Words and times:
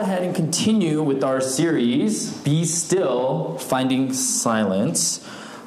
ahead 0.00 0.22
and 0.22 0.34
continue 0.34 1.02
with 1.02 1.22
our 1.22 1.42
series, 1.42 2.32
Be 2.38 2.64
Still 2.64 3.58
Finding 3.58 4.14
Silence. 4.14 5.22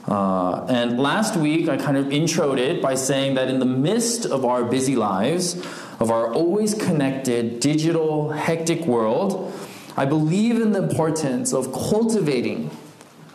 Uh, 0.07 0.66
and 0.66 1.00
last 1.00 1.36
week, 1.36 1.70
I 1.70 1.78
kind 1.78 1.98
of 1.98 2.07
introed 2.07 2.57
it 2.57 2.82
by 2.82 2.96
saying 2.96 3.36
that 3.36 3.48
in 3.48 3.60
the 3.60 3.68
midst 3.68 4.25
of 4.25 4.43
our 4.43 4.66
busy 4.66 4.96
lives, 4.96 5.64
of 6.00 6.10
our 6.10 6.34
always 6.34 6.74
connected, 6.74 7.60
digital, 7.60 8.32
hectic 8.32 8.88
world, 8.88 9.54
I 9.96 10.06
believe 10.06 10.60
in 10.60 10.71
the 10.71 10.82
importance 10.82 11.54
of 11.54 11.71
cultivating 11.71 12.71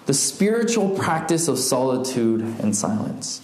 the 0.06 0.14
spiritual 0.14 0.98
practice 0.98 1.46
of 1.46 1.60
solitude 1.60 2.40
and 2.40 2.74
silence. 2.74 3.40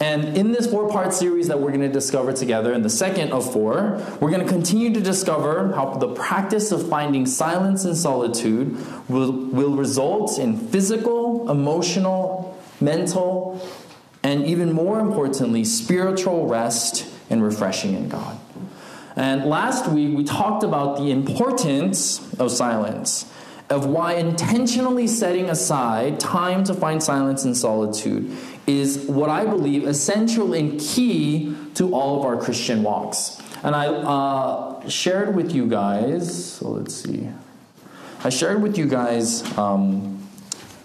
And 0.00 0.36
in 0.36 0.52
this 0.52 0.68
four 0.68 0.88
part 0.90 1.14
series 1.14 1.48
that 1.48 1.60
we're 1.60 1.68
going 1.68 1.80
to 1.80 1.88
discover 1.88 2.32
together, 2.32 2.72
in 2.72 2.82
the 2.82 2.90
second 2.90 3.32
of 3.32 3.50
four, 3.52 4.02
we're 4.20 4.30
going 4.30 4.44
to 4.44 4.48
continue 4.48 4.92
to 4.92 5.00
discover 5.00 5.72
how 5.74 5.94
the 5.94 6.08
practice 6.08 6.72
of 6.72 6.88
finding 6.88 7.26
silence 7.26 7.84
and 7.84 7.96
solitude 7.96 8.76
will, 9.08 9.32
will 9.32 9.76
result 9.76 10.38
in 10.38 10.56
physical, 10.56 11.50
emotional, 11.50 12.60
mental, 12.80 13.66
and 14.22 14.44
even 14.46 14.72
more 14.72 14.98
importantly, 15.00 15.64
spiritual 15.64 16.46
rest 16.48 17.06
and 17.30 17.42
refreshing 17.42 17.94
in 17.94 18.08
God. 18.08 18.38
And 19.16 19.44
last 19.44 19.88
week 19.88 20.16
we 20.16 20.24
talked 20.24 20.64
about 20.64 20.96
the 20.96 21.12
importance 21.12 22.34
of 22.34 22.50
silence, 22.50 23.30
of 23.70 23.86
why 23.86 24.14
intentionally 24.14 25.06
setting 25.06 25.48
aside 25.48 26.18
time 26.18 26.64
to 26.64 26.74
find 26.74 27.02
silence 27.02 27.44
and 27.44 27.56
solitude 27.56 28.36
is 28.66 29.06
what 29.06 29.30
I 29.30 29.44
believe 29.44 29.86
essential 29.86 30.54
and 30.54 30.80
key 30.80 31.54
to 31.74 31.94
all 31.94 32.18
of 32.18 32.24
our 32.24 32.36
Christian 32.36 32.82
walks. 32.82 33.40
And 33.62 33.74
I 33.74 33.86
uh, 33.86 34.88
shared 34.88 35.34
with 35.34 35.54
you 35.54 35.66
guys, 35.66 36.54
so 36.54 36.70
let's 36.70 36.94
see. 36.94 37.28
I 38.22 38.30
shared 38.30 38.62
with 38.62 38.78
you 38.78 38.86
guys 38.86 39.42
um, 39.58 40.26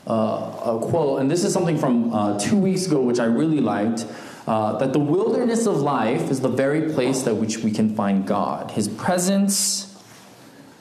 uh, 0.08 0.12
a 0.12 0.80
quote, 0.82 1.22
and 1.22 1.32
this 1.32 1.44
is 1.44 1.54
something 1.54 1.78
from 1.78 2.14
uh, 2.14 2.40
two 2.40 2.58
weeks 2.58 2.86
ago, 2.88 3.02
which 3.02 3.20
I 3.20 3.26
really 3.26 3.62
liked. 3.62 4.06
Uh, 4.48 4.78
that 4.80 4.94
the 4.94 5.00
wilderness 5.00 5.68
of 5.68 5.78
life 5.78 6.32
is 6.32 6.42
the 6.42 6.50
very 6.50 6.92
place 6.94 7.28
at 7.28 7.36
which 7.36 7.60
we 7.60 7.72
can 7.72 7.96
find 7.96 8.26
God, 8.26 8.72
His 8.72 8.88
presence 8.88 9.89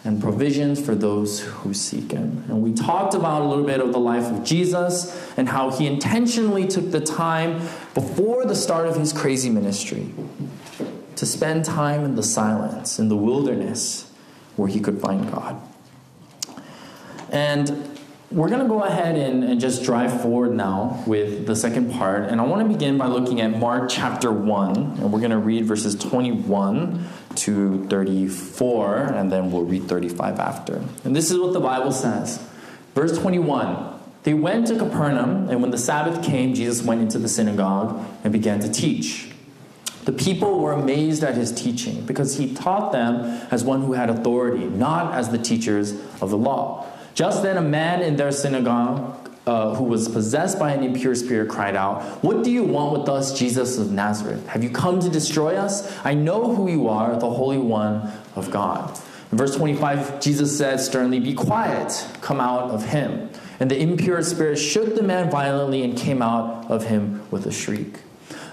and 0.04 0.22
provisions 0.22 0.84
for 0.84 0.94
those 0.94 1.40
who 1.40 1.74
seek 1.74 2.12
Him. 2.12 2.44
And 2.48 2.62
we 2.62 2.72
talked 2.72 3.14
about 3.14 3.42
a 3.42 3.44
little 3.44 3.64
bit 3.64 3.80
of 3.80 3.92
the 3.92 3.98
life 3.98 4.30
of 4.30 4.44
Jesus 4.44 5.32
and 5.36 5.48
how 5.48 5.70
He 5.70 5.86
intentionally 5.86 6.66
took 6.66 6.90
the 6.90 7.00
time 7.00 7.58
before 7.94 8.44
the 8.44 8.54
start 8.54 8.86
of 8.86 8.96
His 8.96 9.12
crazy 9.12 9.50
ministry 9.50 10.08
to 11.16 11.26
spend 11.26 11.64
time 11.64 12.04
in 12.04 12.14
the 12.14 12.22
silence, 12.22 12.98
in 12.98 13.08
the 13.08 13.16
wilderness, 13.16 14.12
where 14.56 14.68
He 14.68 14.80
could 14.80 15.00
find 15.00 15.30
God. 15.32 15.60
And 17.30 17.87
we're 18.30 18.48
going 18.48 18.60
to 18.60 18.68
go 18.68 18.82
ahead 18.82 19.16
and, 19.16 19.42
and, 19.42 19.58
just 19.58 19.82
drive 19.82 20.20
forward 20.20 20.54
now 20.54 21.02
with 21.06 21.46
the 21.46 21.56
second 21.56 21.92
part. 21.92 22.24
And 22.24 22.40
I 22.40 22.44
want 22.44 22.66
to 22.66 22.68
begin 22.68 22.98
by 22.98 23.06
looking 23.06 23.40
at 23.40 23.58
Mark 23.58 23.88
chapter 23.88 24.30
1. 24.30 24.76
And 24.76 25.10
we're 25.12 25.20
going 25.20 25.30
to 25.30 25.38
read 25.38 25.64
verses 25.64 25.94
21 25.94 27.08
to 27.36 27.86
34, 27.86 28.96
and 28.98 29.32
then 29.32 29.50
we'll 29.50 29.62
read 29.62 29.88
35 29.88 30.38
after. 30.40 30.82
And 31.04 31.16
this 31.16 31.30
is 31.30 31.38
what 31.38 31.54
the 31.54 31.60
Bible 31.60 31.90
says. 31.90 32.46
Verse 32.94 33.16
21 33.18 33.98
They 34.24 34.34
went 34.34 34.66
to 34.66 34.76
Capernaum, 34.76 35.48
and 35.48 35.62
when 35.62 35.70
the 35.70 35.78
Sabbath 35.78 36.22
came, 36.22 36.52
Jesus 36.52 36.84
went 36.84 37.00
into 37.00 37.18
the 37.18 37.28
synagogue 37.28 38.04
and 38.24 38.32
began 38.32 38.60
to 38.60 38.70
teach. 38.70 39.32
The 40.04 40.12
people 40.12 40.60
were 40.60 40.72
amazed 40.72 41.22
at 41.22 41.34
his 41.34 41.50
teaching 41.50 42.04
because 42.04 42.36
he 42.36 42.54
taught 42.54 42.92
them 42.92 43.46
as 43.50 43.64
one 43.64 43.82
who 43.82 43.94
had 43.94 44.10
authority, 44.10 44.64
not 44.64 45.14
as 45.14 45.30
the 45.30 45.38
teachers 45.38 45.92
of 46.20 46.30
the 46.30 46.38
law. 46.38 46.86
Just 47.18 47.42
then, 47.42 47.56
a 47.56 47.60
man 47.60 48.00
in 48.02 48.14
their 48.14 48.30
synagogue 48.30 49.28
uh, 49.44 49.74
who 49.74 49.82
was 49.82 50.08
possessed 50.08 50.56
by 50.56 50.70
an 50.70 50.84
impure 50.84 51.16
spirit 51.16 51.50
cried 51.50 51.74
out, 51.74 52.00
What 52.22 52.44
do 52.44 52.50
you 52.52 52.62
want 52.62 52.96
with 52.96 53.08
us, 53.08 53.36
Jesus 53.36 53.76
of 53.76 53.90
Nazareth? 53.90 54.46
Have 54.46 54.62
you 54.62 54.70
come 54.70 55.00
to 55.00 55.08
destroy 55.08 55.56
us? 55.56 55.92
I 56.04 56.14
know 56.14 56.54
who 56.54 56.70
you 56.70 56.86
are, 56.88 57.18
the 57.18 57.28
Holy 57.28 57.58
One 57.58 58.08
of 58.36 58.52
God. 58.52 58.96
In 59.32 59.38
verse 59.38 59.56
25, 59.56 60.20
Jesus 60.20 60.56
said 60.56 60.78
sternly, 60.78 61.18
Be 61.18 61.34
quiet, 61.34 62.06
come 62.20 62.38
out 62.38 62.70
of 62.70 62.84
him. 62.84 63.30
And 63.58 63.68
the 63.68 63.82
impure 63.82 64.22
spirit 64.22 64.54
shook 64.54 64.94
the 64.94 65.02
man 65.02 65.28
violently 65.28 65.82
and 65.82 65.98
came 65.98 66.22
out 66.22 66.70
of 66.70 66.86
him 66.86 67.28
with 67.32 67.46
a 67.46 67.52
shriek. 67.52 67.96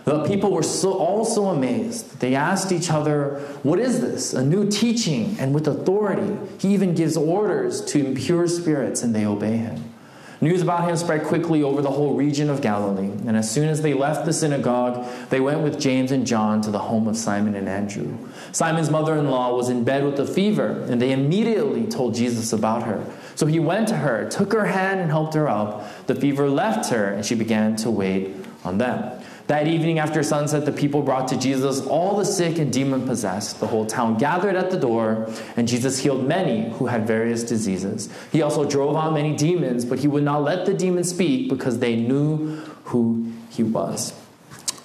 The 0.06 0.24
people 0.24 0.52
were 0.52 0.64
so, 0.64 0.94
all 0.94 1.26
so 1.26 1.48
amazed. 1.48 2.20
They 2.20 2.36
asked 2.36 2.72
each 2.72 2.92
other, 2.92 3.40
What 3.64 3.80
is 3.80 4.02
this? 4.02 4.34
A 4.34 4.46
new 4.46 4.70
teaching 4.70 5.36
and 5.40 5.54
with 5.54 5.68
authority. 5.68 6.38
He 6.60 6.74
even 6.74 6.94
gives 6.94 7.18
orders 7.18 7.84
to 7.86 8.06
impure 8.06 8.48
spirits 8.48 9.02
and 9.02 9.16
they 9.16 9.26
obey 9.26 9.58
him. 9.58 9.96
News 10.42 10.62
about 10.62 10.88
him 10.88 10.96
spread 10.96 11.24
quickly 11.24 11.64
over 11.64 11.82
the 11.82 11.90
whole 11.90 12.14
region 12.14 12.52
of 12.52 12.62
Galilee. 12.62 13.10
And 13.26 13.36
as 13.36 13.50
soon 13.50 13.68
as 13.68 13.82
they 13.82 13.96
left 13.96 14.26
the 14.26 14.34
synagogue, 14.34 15.08
they 15.30 15.40
went 15.40 15.62
with 15.62 15.80
James 15.80 16.12
and 16.12 16.28
John 16.28 16.62
to 16.62 16.72
the 16.72 16.78
home 16.78 17.08
of 17.08 17.18
Simon 17.18 17.56
and 17.56 17.68
Andrew. 17.68 18.16
Simon's 18.52 18.92
mother 18.92 19.18
in 19.18 19.32
law 19.32 19.56
was 19.56 19.70
in 19.70 19.84
bed 19.84 20.04
with 20.04 20.20
a 20.20 20.28
fever, 20.28 20.86
and 20.90 21.02
they 21.02 21.14
immediately 21.14 21.88
told 21.88 22.14
Jesus 22.14 22.52
about 22.54 22.84
her. 22.84 23.04
So 23.36 23.46
he 23.46 23.60
went 23.60 23.88
to 23.88 23.96
her, 23.96 24.30
took 24.30 24.52
her 24.54 24.66
hand, 24.66 25.00
and 25.00 25.10
helped 25.10 25.34
her 25.34 25.48
up. 25.48 26.06
The 26.06 26.16
fever 26.16 26.50
left 26.50 26.92
her, 26.92 27.06
and 27.06 27.26
she 27.26 27.34
began 27.34 27.76
to 27.78 27.90
wait 27.90 28.36
on 28.64 28.78
them. 28.78 29.20
That 29.48 29.68
evening 29.68 30.00
after 30.00 30.24
sunset, 30.24 30.66
the 30.66 30.72
people 30.72 31.04
brought 31.04 31.28
to 31.28 31.38
Jesus 31.38 31.86
all 31.86 32.18
the 32.18 32.26
sick 32.26 32.58
and 32.58 32.74
demon 32.74 33.06
possessed. 33.06 33.60
The 33.60 33.68
whole 33.68 33.86
town 33.86 34.18
gathered 34.18 34.56
at 34.56 34.72
the 34.72 34.78
door, 34.78 35.30
and 35.56 35.68
Jesus 35.68 36.00
healed 36.00 36.28
many 36.28 36.72
who 36.72 36.88
had 36.88 37.06
various 37.06 37.44
diseases. 37.44 38.10
He 38.32 38.42
also 38.42 38.68
drove 38.68 38.96
out 38.96 39.14
many 39.14 39.36
demons, 39.36 39.86
but 39.86 40.00
he 40.00 40.08
would 40.08 40.24
not 40.24 40.42
let 40.42 40.66
the 40.66 40.74
demons 40.74 41.10
speak 41.10 41.48
because 41.48 41.78
they 41.78 41.96
knew 41.96 42.58
who 42.86 43.32
he 43.52 43.62
was. 43.62 44.14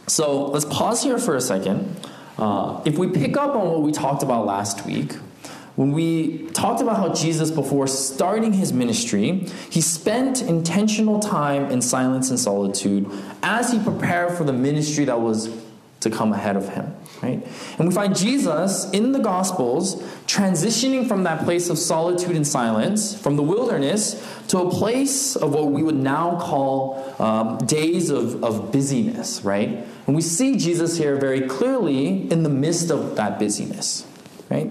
So 0.06 0.46
let's 0.46 0.66
pause 0.66 1.02
here 1.02 1.18
for 1.18 1.36
a 1.36 1.40
second. 1.40 1.96
Uh, 2.36 2.82
if 2.84 2.98
we 2.98 3.08
pick 3.08 3.38
up 3.38 3.54
on 3.54 3.66
what 3.70 3.80
we 3.80 3.92
talked 3.92 4.22
about 4.22 4.44
last 4.44 4.84
week, 4.84 5.14
when 5.80 5.92
we 5.92 6.46
talked 6.48 6.82
about 6.82 6.98
how 6.98 7.14
Jesus, 7.14 7.50
before 7.50 7.86
starting 7.86 8.52
his 8.52 8.70
ministry, 8.70 9.46
he 9.70 9.80
spent 9.80 10.42
intentional 10.42 11.20
time 11.20 11.70
in 11.70 11.80
silence 11.80 12.28
and 12.28 12.38
solitude 12.38 13.10
as 13.42 13.72
he 13.72 13.78
prepared 13.78 14.36
for 14.36 14.44
the 14.44 14.52
ministry 14.52 15.06
that 15.06 15.18
was 15.18 15.48
to 16.00 16.10
come 16.10 16.34
ahead 16.34 16.56
of 16.56 16.68
him. 16.68 16.94
Right? 17.22 17.42
And 17.78 17.88
we 17.88 17.94
find 17.94 18.14
Jesus 18.14 18.90
in 18.90 19.12
the 19.12 19.20
Gospels 19.20 20.02
transitioning 20.26 21.08
from 21.08 21.22
that 21.22 21.44
place 21.44 21.70
of 21.70 21.78
solitude 21.78 22.36
and 22.36 22.46
silence, 22.46 23.18
from 23.18 23.36
the 23.36 23.42
wilderness, 23.42 24.22
to 24.48 24.58
a 24.58 24.70
place 24.70 25.34
of 25.34 25.54
what 25.54 25.68
we 25.68 25.82
would 25.82 25.96
now 25.96 26.38
call 26.38 27.14
um, 27.18 27.56
days 27.56 28.10
of, 28.10 28.44
of 28.44 28.70
busyness, 28.70 29.42
right? 29.44 29.86
And 30.06 30.14
we 30.14 30.20
see 30.20 30.58
Jesus 30.58 30.98
here 30.98 31.16
very 31.16 31.48
clearly 31.48 32.30
in 32.30 32.42
the 32.42 32.50
midst 32.50 32.90
of 32.90 33.16
that 33.16 33.38
busyness, 33.38 34.06
right? 34.50 34.70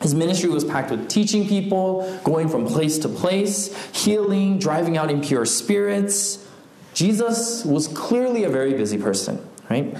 His 0.00 0.14
ministry 0.14 0.48
was 0.48 0.64
packed 0.64 0.90
with 0.90 1.08
teaching 1.08 1.46
people, 1.46 2.18
going 2.24 2.48
from 2.48 2.66
place 2.66 2.98
to 2.98 3.08
place, 3.08 3.74
healing, 3.94 4.58
driving 4.58 4.96
out 4.96 5.10
impure 5.10 5.44
spirits. 5.44 6.46
Jesus 6.94 7.64
was 7.64 7.86
clearly 7.86 8.44
a 8.44 8.48
very 8.48 8.72
busy 8.72 8.96
person, 8.96 9.46
right? 9.68 9.94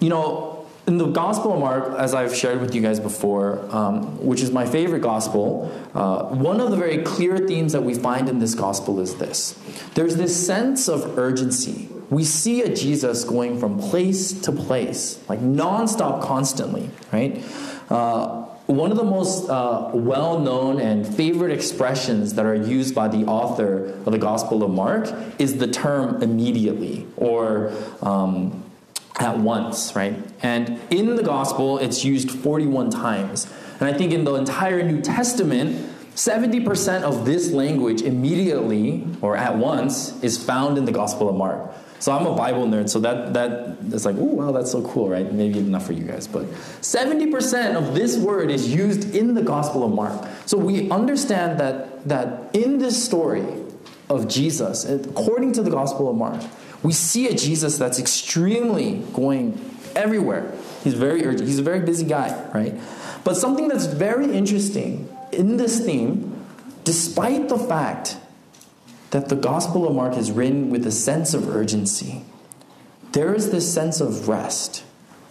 You 0.00 0.08
know, 0.08 0.66
in 0.88 0.96
the 0.96 1.06
Gospel 1.06 1.52
of 1.52 1.60
Mark, 1.60 1.98
as 1.98 2.14
I've 2.14 2.34
shared 2.34 2.62
with 2.62 2.74
you 2.74 2.80
guys 2.80 2.98
before, 2.98 3.62
um, 3.70 4.24
which 4.24 4.40
is 4.40 4.50
my 4.50 4.64
favorite 4.64 5.02
Gospel, 5.02 5.70
uh, 5.94 6.24
one 6.28 6.58
of 6.60 6.70
the 6.70 6.78
very 6.78 7.02
clear 7.02 7.36
themes 7.36 7.74
that 7.74 7.82
we 7.82 7.92
find 7.92 8.26
in 8.26 8.38
this 8.38 8.54
Gospel 8.54 8.98
is 9.00 9.16
this 9.16 9.58
there's 9.94 10.16
this 10.16 10.34
sense 10.46 10.88
of 10.88 11.18
urgency. 11.18 11.90
We 12.08 12.24
see 12.24 12.62
a 12.62 12.74
Jesus 12.74 13.24
going 13.24 13.60
from 13.60 13.78
place 13.78 14.32
to 14.40 14.50
place, 14.50 15.22
like 15.28 15.40
nonstop, 15.40 16.22
constantly, 16.22 16.88
right? 17.12 17.44
Uh, 17.90 18.47
one 18.68 18.90
of 18.90 18.98
the 18.98 19.04
most 19.04 19.48
uh, 19.48 19.90
well 19.94 20.38
known 20.38 20.78
and 20.78 21.06
favorite 21.06 21.50
expressions 21.50 22.34
that 22.34 22.44
are 22.44 22.54
used 22.54 22.94
by 22.94 23.08
the 23.08 23.24
author 23.24 23.86
of 24.04 24.12
the 24.12 24.18
Gospel 24.18 24.62
of 24.62 24.70
Mark 24.70 25.08
is 25.38 25.56
the 25.56 25.66
term 25.66 26.22
immediately 26.22 27.06
or 27.16 27.72
um, 28.02 28.62
at 29.18 29.38
once, 29.38 29.96
right? 29.96 30.14
And 30.42 30.78
in 30.90 31.16
the 31.16 31.22
Gospel, 31.22 31.78
it's 31.78 32.04
used 32.04 32.30
41 32.30 32.90
times. 32.90 33.50
And 33.80 33.88
I 33.88 33.96
think 33.96 34.12
in 34.12 34.24
the 34.24 34.34
entire 34.34 34.82
New 34.82 35.00
Testament, 35.00 35.90
70% 36.14 37.04
of 37.04 37.24
this 37.24 37.50
language 37.50 38.02
immediately 38.02 39.06
or 39.22 39.34
at 39.34 39.56
once 39.56 40.22
is 40.22 40.36
found 40.36 40.76
in 40.76 40.84
the 40.84 40.92
Gospel 40.92 41.30
of 41.30 41.36
Mark. 41.36 41.72
So 42.00 42.12
I'm 42.12 42.26
a 42.26 42.34
Bible 42.34 42.66
nerd, 42.66 42.88
so 42.88 43.00
that 43.00 43.34
that 43.34 43.76
is 43.92 44.06
like, 44.06 44.16
oh 44.18 44.24
wow, 44.24 44.52
that's 44.52 44.70
so 44.70 44.82
cool, 44.82 45.08
right? 45.08 45.32
Maybe 45.32 45.58
enough 45.58 45.86
for 45.86 45.92
you 45.92 46.04
guys, 46.04 46.28
but 46.28 46.44
70% 46.80 47.74
of 47.74 47.94
this 47.94 48.16
word 48.16 48.50
is 48.50 48.72
used 48.72 49.14
in 49.14 49.34
the 49.34 49.42
Gospel 49.42 49.84
of 49.84 49.92
Mark. 49.92 50.28
So 50.46 50.56
we 50.56 50.90
understand 50.90 51.58
that 51.58 52.08
that 52.08 52.54
in 52.54 52.78
this 52.78 53.02
story 53.02 53.44
of 54.08 54.28
Jesus, 54.28 54.84
according 54.84 55.52
to 55.54 55.62
the 55.62 55.70
Gospel 55.70 56.08
of 56.08 56.16
Mark, 56.16 56.42
we 56.82 56.92
see 56.92 57.26
a 57.28 57.34
Jesus 57.34 57.78
that's 57.78 57.98
extremely 57.98 59.02
going 59.12 59.58
everywhere. 59.96 60.52
He's 60.84 60.94
very 60.94 61.24
urgent. 61.24 61.48
He's 61.48 61.58
a 61.58 61.62
very 61.62 61.80
busy 61.80 62.06
guy, 62.06 62.48
right? 62.54 62.74
But 63.24 63.36
something 63.36 63.68
that's 63.68 63.86
very 63.86 64.32
interesting 64.32 65.08
in 65.32 65.56
this 65.56 65.84
theme, 65.84 66.46
despite 66.84 67.48
the 67.48 67.58
fact 67.58 68.16
that 69.10 69.28
the 69.28 69.36
Gospel 69.36 69.88
of 69.88 69.94
Mark 69.94 70.16
is 70.16 70.30
written 70.30 70.70
with 70.70 70.86
a 70.86 70.90
sense 70.90 71.34
of 71.34 71.48
urgency, 71.48 72.22
there 73.12 73.34
is 73.34 73.50
this 73.50 73.72
sense 73.72 74.00
of 74.00 74.28
rest, 74.28 74.84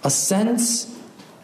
a 0.04 0.10
sense 0.10 0.98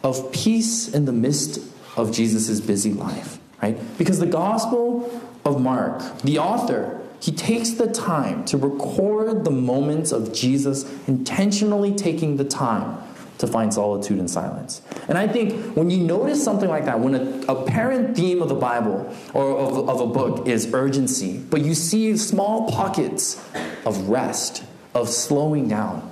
of 0.03 0.31
peace 0.31 0.87
in 0.87 1.05
the 1.05 1.11
midst 1.11 1.59
of 1.95 2.11
Jesus' 2.11 2.59
busy 2.59 2.93
life, 2.93 3.39
right? 3.61 3.77
Because 3.97 4.19
the 4.19 4.25
Gospel 4.25 5.21
of 5.45 5.61
Mark, 5.61 6.21
the 6.21 6.39
author, 6.39 6.99
he 7.19 7.31
takes 7.31 7.71
the 7.71 7.91
time 7.91 8.43
to 8.45 8.57
record 8.57 9.45
the 9.45 9.51
moments 9.51 10.11
of 10.11 10.33
Jesus 10.33 10.85
intentionally 11.07 11.93
taking 11.93 12.37
the 12.37 12.43
time 12.43 12.97
to 13.39 13.47
find 13.47 13.73
solitude 13.73 14.19
and 14.19 14.29
silence. 14.29 14.81
And 15.07 15.17
I 15.17 15.27
think 15.27 15.75
when 15.75 15.89
you 15.89 15.97
notice 15.97 16.43
something 16.43 16.69
like 16.69 16.85
that, 16.85 16.99
when 16.99 17.15
a 17.15 17.51
apparent 17.51 18.15
theme 18.15 18.41
of 18.41 18.49
the 18.49 18.55
Bible 18.55 19.13
or 19.33 19.57
of, 19.57 19.89
of 19.89 20.01
a 20.01 20.07
book 20.07 20.47
is 20.47 20.73
urgency, 20.73 21.39
but 21.39 21.61
you 21.61 21.73
see 21.73 22.15
small 22.17 22.71
pockets 22.71 23.43
of 23.85 24.09
rest, 24.09 24.63
of 24.93 25.09
slowing 25.09 25.67
down, 25.67 26.09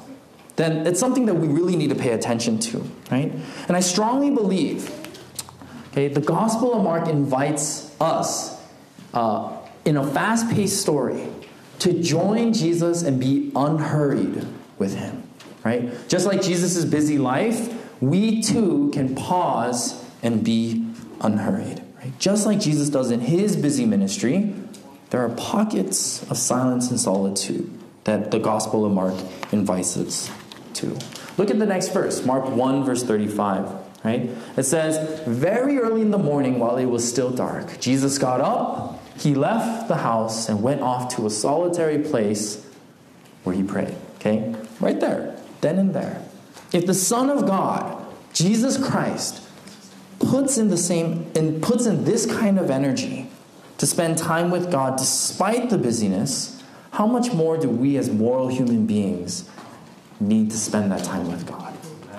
then 0.56 0.86
it's 0.86 1.00
something 1.00 1.26
that 1.26 1.36
we 1.36 1.48
really 1.48 1.76
need 1.76 1.90
to 1.90 1.96
pay 1.96 2.12
attention 2.12 2.60
to, 2.60 2.80
right? 3.10 3.32
And 3.68 3.78
I 3.78 3.80
strongly 3.80 4.30
believe, 4.30 4.90
okay, 5.92 6.08
the 6.08 6.22
Gospel 6.22 6.74
of 6.74 6.84
Mark 6.84 7.08
invites 7.08 7.96
us 8.02 8.62
uh, 9.14 9.58
in 9.86 9.98
a 9.98 10.06
fast 10.06 10.50
paced 10.52 10.82
story 10.82 11.28
to 11.80 12.02
join 12.02 12.54
Jesus 12.54 13.02
and 13.02 13.20
be 13.20 13.52
unhurried 13.56 14.46
with 14.78 14.96
him, 14.96 15.24
right? 15.64 15.92
Just 16.08 16.26
like 16.26 16.42
Jesus' 16.42 16.86
busy 16.86 17.18
life, 17.18 17.78
we 18.02 18.42
too 18.42 18.90
can 18.94 19.16
pause 19.16 20.04
and 20.24 20.44
be 20.44 20.88
unhurried, 21.22 21.82
right? 21.98 22.18
Just 22.20 22.46
like 22.46 22.60
Jesus 22.60 22.90
does 22.90 23.12
in 23.12 23.22
his 23.22 23.56
busy 23.56 23.86
ministry, 23.86 24.54
there 25.12 25.22
are 25.22 25.30
pockets 25.30 26.24
of 26.30 26.38
silence 26.38 26.90
and 26.90 27.00
solitude 27.00 27.70
that 28.06 28.32
the 28.32 28.40
Gospel 28.40 28.86
of 28.86 28.92
Mark 28.92 29.14
invites 29.52 29.98
us 29.98 30.32
to. 30.76 30.98
Look 31.38 31.50
at 31.50 31.60
the 31.60 31.66
next 31.66 31.90
verse, 31.90 32.26
Mark 32.26 32.50
1, 32.50 32.84
verse 32.84 33.04
35. 33.04 33.82
Right? 34.04 34.32
It 34.58 34.64
says, 34.64 35.22
Very 35.28 35.78
early 35.78 36.02
in 36.02 36.12
the 36.12 36.18
morning, 36.18 36.60
while 36.60 36.78
it 36.78 36.86
was 36.86 37.08
still 37.08 37.30
dark, 37.30 37.80
Jesus 37.80 38.18
got 38.18 38.42
up, 38.42 39.00
he 39.18 39.36
left 39.36 39.88
the 39.88 39.98
house, 39.98 40.50
and 40.50 40.64
went 40.64 40.82
off 40.82 41.16
to 41.16 41.28
a 41.28 41.30
solitary 41.30 42.00
place 42.00 42.66
where 43.44 43.56
he 43.56 43.62
prayed. 43.62 43.96
Okay? 44.16 44.56
Right 44.80 45.00
there, 45.00 45.31
then 45.62 45.78
and 45.78 45.94
there. 45.94 46.24
If 46.74 46.86
the 46.86 46.94
Son 46.94 47.30
of 47.30 47.46
God, 47.46 48.06
Jesus 48.34 48.78
Christ, 48.78 49.42
puts 50.20 50.58
in 50.58 50.70
the 50.70 50.78
same 50.78 51.32
and 51.36 51.62
puts 51.62 51.86
in 51.86 52.04
this 52.04 52.26
kind 52.26 52.60
of 52.60 52.70
energy 52.70 53.30
to 53.78 53.88
spend 53.88 54.18
time 54.18 54.52
with 54.52 54.72
God 54.72 54.98
despite 54.98 55.70
the 55.70 55.78
busyness, 55.78 56.64
how 56.92 57.08
much 57.08 57.34
more 57.34 57.58
do 57.58 57.70
we 57.70 57.98
as 57.98 58.10
moral 58.10 58.48
human 58.48 58.86
beings 58.86 59.50
need 60.22 60.52
to 60.52 60.58
spend 60.58 60.92
that 60.92 61.04
time 61.04 61.28
with 61.30 61.46
God. 61.48 61.74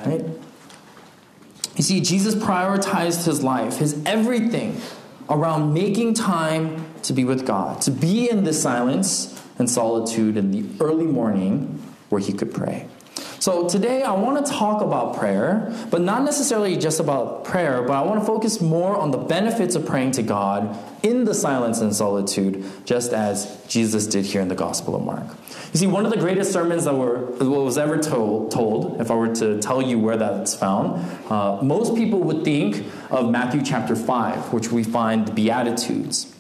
Right? 0.05 0.25
You 1.77 1.83
see, 1.83 2.01
Jesus 2.01 2.35
prioritized 2.35 3.25
his 3.25 3.43
life, 3.43 3.79
his 3.79 4.03
everything, 4.05 4.81
around 5.31 5.73
making 5.73 6.15
time 6.15 6.85
to 7.05 7.13
be 7.13 7.25
with 7.25 7.47
God, 7.47 7.81
to 7.83 7.91
be 7.91 8.29
in 8.29 8.45
the 8.45 8.53
silence 8.53 9.41
and 9.59 9.71
solitude 9.71 10.37
in 10.37 10.51
the 10.51 10.85
early 10.85 11.07
morning 11.07 11.81
where 12.09 12.21
he 12.21 12.33
could 12.33 12.53
pray. 12.53 12.89
So 13.43 13.69
today 13.69 14.05
I 14.05 14.13
want 14.13 14.47
to 14.47 14.53
talk 14.53 14.83
about 14.83 15.17
prayer, 15.17 15.75
but 15.91 16.01
not 16.01 16.23
necessarily 16.23 16.77
just 16.77 17.01
about 17.01 17.43
prayer, 17.43 17.83
but 17.83 17.95
I 17.95 18.03
want 18.03 18.21
to 18.21 18.25
focus 18.25 18.61
more 18.61 18.97
on 18.97 19.11
the 19.11 19.19
benefits 19.19 19.75
of 19.75 19.85
praying 19.85 20.13
to 20.13 20.23
God 20.23 20.79
in 21.03 21.25
the 21.25 21.35
silence 21.35 21.81
and 21.81 21.93
solitude, 21.93 22.65
just 22.85 23.13
as 23.13 23.61
Jesus 23.67 24.07
did 24.07 24.27
here 24.27 24.43
in 24.43 24.47
the 24.47 24.55
Gospel 24.55 24.95
of 24.95 25.03
Mark. 25.03 25.27
You 25.73 25.81
see, 25.81 25.89
one 25.89 26.05
of 26.05 26.13
the 26.13 26.19
greatest 26.19 26.53
sermons 26.53 26.85
that 26.85 26.95
were 26.95 27.33
was 27.41 27.79
ever 27.79 27.99
told, 27.99 28.53
told 28.53 29.01
if 29.01 29.11
I 29.11 29.17
were 29.17 29.35
to 29.35 29.61
tell 29.61 29.83
you 29.83 29.99
where 29.99 30.17
that's 30.17 30.55
found, 30.55 31.05
uh, 31.29 31.61
most 31.63 31.97
people 31.97 32.21
would 32.21 32.45
think 32.45 32.87
of 33.11 33.29
Matthew 33.29 33.63
chapter 33.65 33.97
5, 33.97 34.53
which 34.53 34.71
we 34.71 34.85
find 34.85 35.27
the 35.27 35.33
Beatitudes 35.33 36.33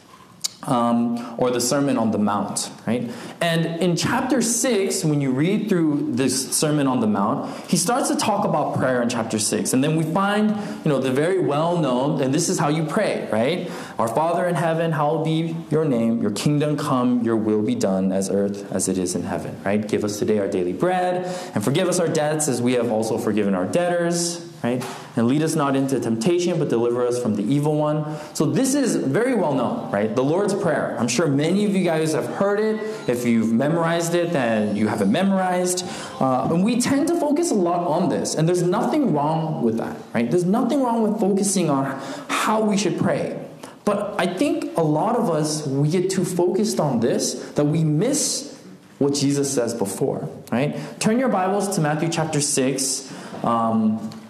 um, 0.64 1.34
or 1.38 1.50
the 1.50 1.60
Sermon 1.60 1.98
on 1.98 2.10
the 2.12 2.18
Mount, 2.18 2.70
right? 2.86 3.10
And 3.40 3.66
in 3.82 3.96
chapter 3.96 4.40
6, 4.40 5.04
when 5.04 5.20
you 5.20 5.32
read 5.32 5.68
through 5.68 6.12
this 6.12 6.56
Sermon 6.56 6.86
on 6.86 7.00
the 7.00 7.06
Mount, 7.06 7.52
he 7.68 7.76
starts 7.76 8.08
to 8.08 8.16
talk 8.16 8.44
about 8.44 8.76
prayer 8.76 9.02
in 9.02 9.08
chapter 9.08 9.38
6. 9.38 9.72
And 9.72 9.82
then 9.82 9.96
we 9.96 10.04
find, 10.04 10.50
you 10.84 10.88
know, 10.88 11.00
the 11.00 11.10
very 11.10 11.40
well 11.40 11.78
known, 11.78 12.20
and 12.20 12.32
this 12.32 12.48
is 12.48 12.58
how 12.58 12.68
you 12.68 12.84
pray, 12.84 13.28
right? 13.32 13.70
Our 13.98 14.08
Father 14.08 14.46
in 14.46 14.54
heaven, 14.54 14.92
hallowed 14.92 15.24
be 15.24 15.56
your 15.70 15.84
name, 15.84 16.22
your 16.22 16.30
kingdom 16.30 16.76
come, 16.76 17.22
your 17.22 17.36
will 17.36 17.62
be 17.62 17.74
done 17.74 18.12
as 18.12 18.30
earth 18.30 18.70
as 18.72 18.88
it 18.88 18.98
is 18.98 19.14
in 19.14 19.24
heaven, 19.24 19.60
right? 19.64 19.86
Give 19.86 20.04
us 20.04 20.18
today 20.18 20.38
our 20.38 20.48
daily 20.48 20.72
bread, 20.72 21.24
and 21.54 21.64
forgive 21.64 21.88
us 21.88 21.98
our 21.98 22.08
debts 22.08 22.46
as 22.46 22.62
we 22.62 22.74
have 22.74 22.92
also 22.92 23.18
forgiven 23.18 23.54
our 23.54 23.66
debtors 23.66 24.51
right? 24.62 24.84
And 25.16 25.26
lead 25.26 25.42
us 25.42 25.54
not 25.54 25.74
into 25.74 25.98
temptation, 25.98 26.58
but 26.58 26.68
deliver 26.68 27.06
us 27.06 27.20
from 27.20 27.34
the 27.34 27.42
evil 27.42 27.76
one. 27.76 28.16
So 28.34 28.46
this 28.46 28.74
is 28.74 28.96
very 28.96 29.34
well 29.34 29.54
known, 29.54 29.90
right? 29.90 30.14
The 30.14 30.22
Lord's 30.22 30.54
Prayer. 30.54 30.96
I'm 30.98 31.08
sure 31.08 31.26
many 31.26 31.64
of 31.64 31.74
you 31.74 31.84
guys 31.84 32.12
have 32.14 32.26
heard 32.26 32.60
it. 32.60 32.80
If 33.08 33.26
you've 33.26 33.52
memorized 33.52 34.14
it, 34.14 34.32
then 34.32 34.76
you 34.76 34.88
have 34.88 35.02
it 35.02 35.08
memorized. 35.08 35.84
Uh, 36.20 36.48
and 36.50 36.64
we 36.64 36.80
tend 36.80 37.08
to 37.08 37.18
focus 37.18 37.50
a 37.50 37.54
lot 37.54 37.86
on 37.86 38.08
this, 38.08 38.34
and 38.34 38.48
there's 38.48 38.62
nothing 38.62 39.12
wrong 39.12 39.62
with 39.62 39.78
that, 39.78 39.96
right? 40.14 40.30
There's 40.30 40.44
nothing 40.44 40.82
wrong 40.82 41.02
with 41.02 41.20
focusing 41.20 41.68
on 41.68 42.00
how 42.28 42.62
we 42.62 42.76
should 42.76 42.98
pray. 42.98 43.38
But 43.84 44.14
I 44.18 44.26
think 44.26 44.76
a 44.76 44.82
lot 44.82 45.16
of 45.16 45.28
us, 45.28 45.66
we 45.66 45.88
get 45.88 46.08
too 46.08 46.24
focused 46.24 46.78
on 46.78 47.00
this 47.00 47.34
that 47.52 47.64
we 47.64 47.82
miss 47.82 48.52
what 48.98 49.14
Jesus 49.14 49.52
says 49.52 49.74
before, 49.74 50.28
right? 50.52 50.78
Turn 51.00 51.18
your 51.18 51.28
Bibles 51.28 51.74
to 51.74 51.80
Matthew 51.80 52.08
chapter 52.08 52.40
6. 52.40 53.12
Um, 53.42 54.21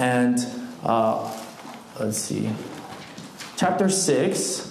and 0.00 0.38
uh, 0.82 1.30
let's 2.00 2.16
see, 2.16 2.50
chapter 3.56 3.90
6. 3.90 4.66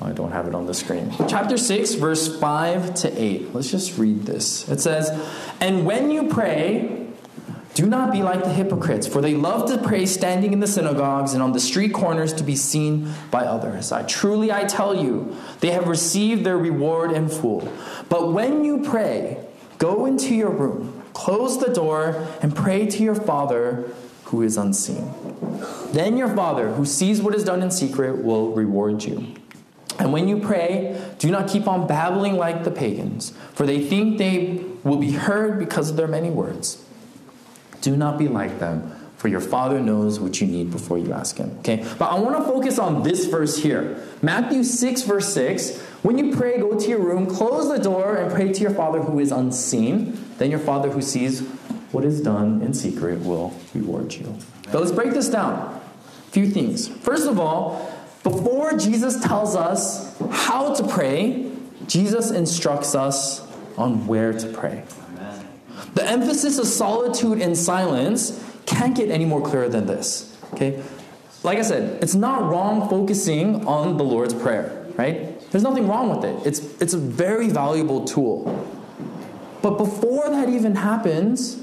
Oh, 0.00 0.06
I 0.06 0.12
don't 0.12 0.32
have 0.32 0.48
it 0.48 0.54
on 0.54 0.66
the 0.66 0.74
screen. 0.74 1.14
Chapter 1.28 1.56
6, 1.56 1.94
verse 1.94 2.40
5 2.40 2.94
to 2.94 3.22
8. 3.22 3.54
Let's 3.54 3.70
just 3.70 3.98
read 3.98 4.22
this. 4.26 4.68
It 4.68 4.80
says, 4.80 5.10
And 5.60 5.86
when 5.86 6.10
you 6.10 6.28
pray, 6.28 7.06
do 7.74 7.86
not 7.86 8.10
be 8.10 8.24
like 8.24 8.42
the 8.42 8.52
hypocrites, 8.52 9.06
for 9.06 9.20
they 9.20 9.34
love 9.34 9.70
to 9.70 9.78
pray 9.78 10.06
standing 10.06 10.52
in 10.52 10.58
the 10.58 10.66
synagogues 10.66 11.34
and 11.34 11.42
on 11.42 11.52
the 11.52 11.60
street 11.60 11.94
corners 11.94 12.32
to 12.34 12.42
be 12.42 12.56
seen 12.56 13.12
by 13.30 13.44
others. 13.44 13.92
I 13.92 14.02
truly 14.02 14.50
I 14.50 14.64
tell 14.64 14.92
you, 14.92 15.36
they 15.60 15.70
have 15.70 15.86
received 15.86 16.44
their 16.44 16.58
reward 16.58 17.12
in 17.12 17.28
full. 17.28 17.72
But 18.08 18.32
when 18.32 18.64
you 18.64 18.82
pray, 18.82 19.38
go 19.78 20.04
into 20.04 20.34
your 20.34 20.50
room, 20.50 21.04
close 21.12 21.60
the 21.60 21.72
door, 21.72 22.26
and 22.42 22.56
pray 22.56 22.86
to 22.86 23.02
your 23.04 23.14
Father 23.14 23.88
who 24.32 24.40
is 24.40 24.56
unseen. 24.56 25.12
Then 25.92 26.16
your 26.16 26.34
Father, 26.34 26.72
who 26.72 26.86
sees 26.86 27.20
what 27.20 27.34
is 27.34 27.44
done 27.44 27.62
in 27.62 27.70
secret, 27.70 28.24
will 28.24 28.50
reward 28.52 29.04
you. 29.04 29.34
And 29.98 30.10
when 30.10 30.26
you 30.26 30.38
pray, 30.38 30.98
do 31.18 31.30
not 31.30 31.50
keep 31.50 31.68
on 31.68 31.86
babbling 31.86 32.38
like 32.38 32.64
the 32.64 32.70
pagans, 32.70 33.34
for 33.52 33.66
they 33.66 33.86
think 33.86 34.16
they 34.16 34.64
will 34.84 34.96
be 34.96 35.12
heard 35.12 35.58
because 35.58 35.90
of 35.90 35.96
their 35.96 36.08
many 36.08 36.30
words. 36.30 36.82
Do 37.82 37.94
not 37.94 38.18
be 38.18 38.26
like 38.26 38.58
them, 38.58 38.90
for 39.18 39.28
your 39.28 39.40
Father 39.40 39.80
knows 39.80 40.18
what 40.18 40.40
you 40.40 40.46
need 40.46 40.70
before 40.70 40.96
you 40.96 41.12
ask 41.12 41.36
Him. 41.36 41.54
Okay? 41.58 41.86
But 41.98 42.06
I 42.06 42.18
want 42.18 42.38
to 42.38 42.42
focus 42.42 42.78
on 42.78 43.02
this 43.02 43.26
verse 43.26 43.58
here 43.58 44.02
Matthew 44.22 44.64
6, 44.64 45.02
verse 45.02 45.32
6. 45.34 45.78
When 46.02 46.16
you 46.16 46.34
pray, 46.34 46.58
go 46.58 46.78
to 46.78 46.88
your 46.88 47.00
room, 47.00 47.26
close 47.26 47.68
the 47.68 47.78
door, 47.78 48.16
and 48.16 48.32
pray 48.32 48.50
to 48.50 48.60
your 48.60 48.72
Father 48.72 49.02
who 49.02 49.20
is 49.20 49.30
unseen. 49.30 50.18
Then 50.38 50.50
your 50.50 50.58
Father 50.58 50.88
who 50.88 51.02
sees 51.02 51.42
what 51.92 52.04
is 52.04 52.20
done 52.20 52.62
in 52.62 52.74
secret 52.74 53.20
will 53.20 53.54
reward 53.74 54.14
you. 54.14 54.36
But 54.64 54.80
let's 54.80 54.92
break 54.92 55.12
this 55.12 55.28
down. 55.28 55.52
A 55.52 56.30
few 56.30 56.48
things. 56.48 56.88
First 56.88 57.28
of 57.28 57.38
all, 57.38 57.92
before 58.22 58.76
Jesus 58.76 59.20
tells 59.20 59.54
us 59.54 60.16
how 60.30 60.74
to 60.74 60.86
pray, 60.88 61.50
Jesus 61.86 62.30
instructs 62.30 62.94
us 62.94 63.46
on 63.76 64.06
where 64.06 64.32
to 64.32 64.48
pray. 64.48 64.84
Amen. 65.08 65.48
The 65.94 66.04
emphasis 66.08 66.58
of 66.58 66.66
solitude 66.66 67.40
and 67.40 67.56
silence 67.56 68.42
can't 68.66 68.96
get 68.96 69.10
any 69.10 69.24
more 69.24 69.42
clear 69.42 69.68
than 69.68 69.86
this. 69.86 70.36
Okay? 70.54 70.82
Like 71.42 71.58
I 71.58 71.62
said, 71.62 72.02
it's 72.02 72.14
not 72.14 72.48
wrong 72.48 72.88
focusing 72.88 73.66
on 73.66 73.96
the 73.96 74.04
Lord's 74.04 74.34
Prayer, 74.34 74.86
right? 74.96 75.40
There's 75.50 75.64
nothing 75.64 75.88
wrong 75.88 76.08
with 76.08 76.24
it. 76.24 76.46
It's, 76.46 76.60
it's 76.80 76.94
a 76.94 76.98
very 76.98 77.48
valuable 77.48 78.04
tool. 78.04 78.66
But 79.60 79.76
before 79.76 80.30
that 80.30 80.48
even 80.48 80.76
happens, 80.76 81.61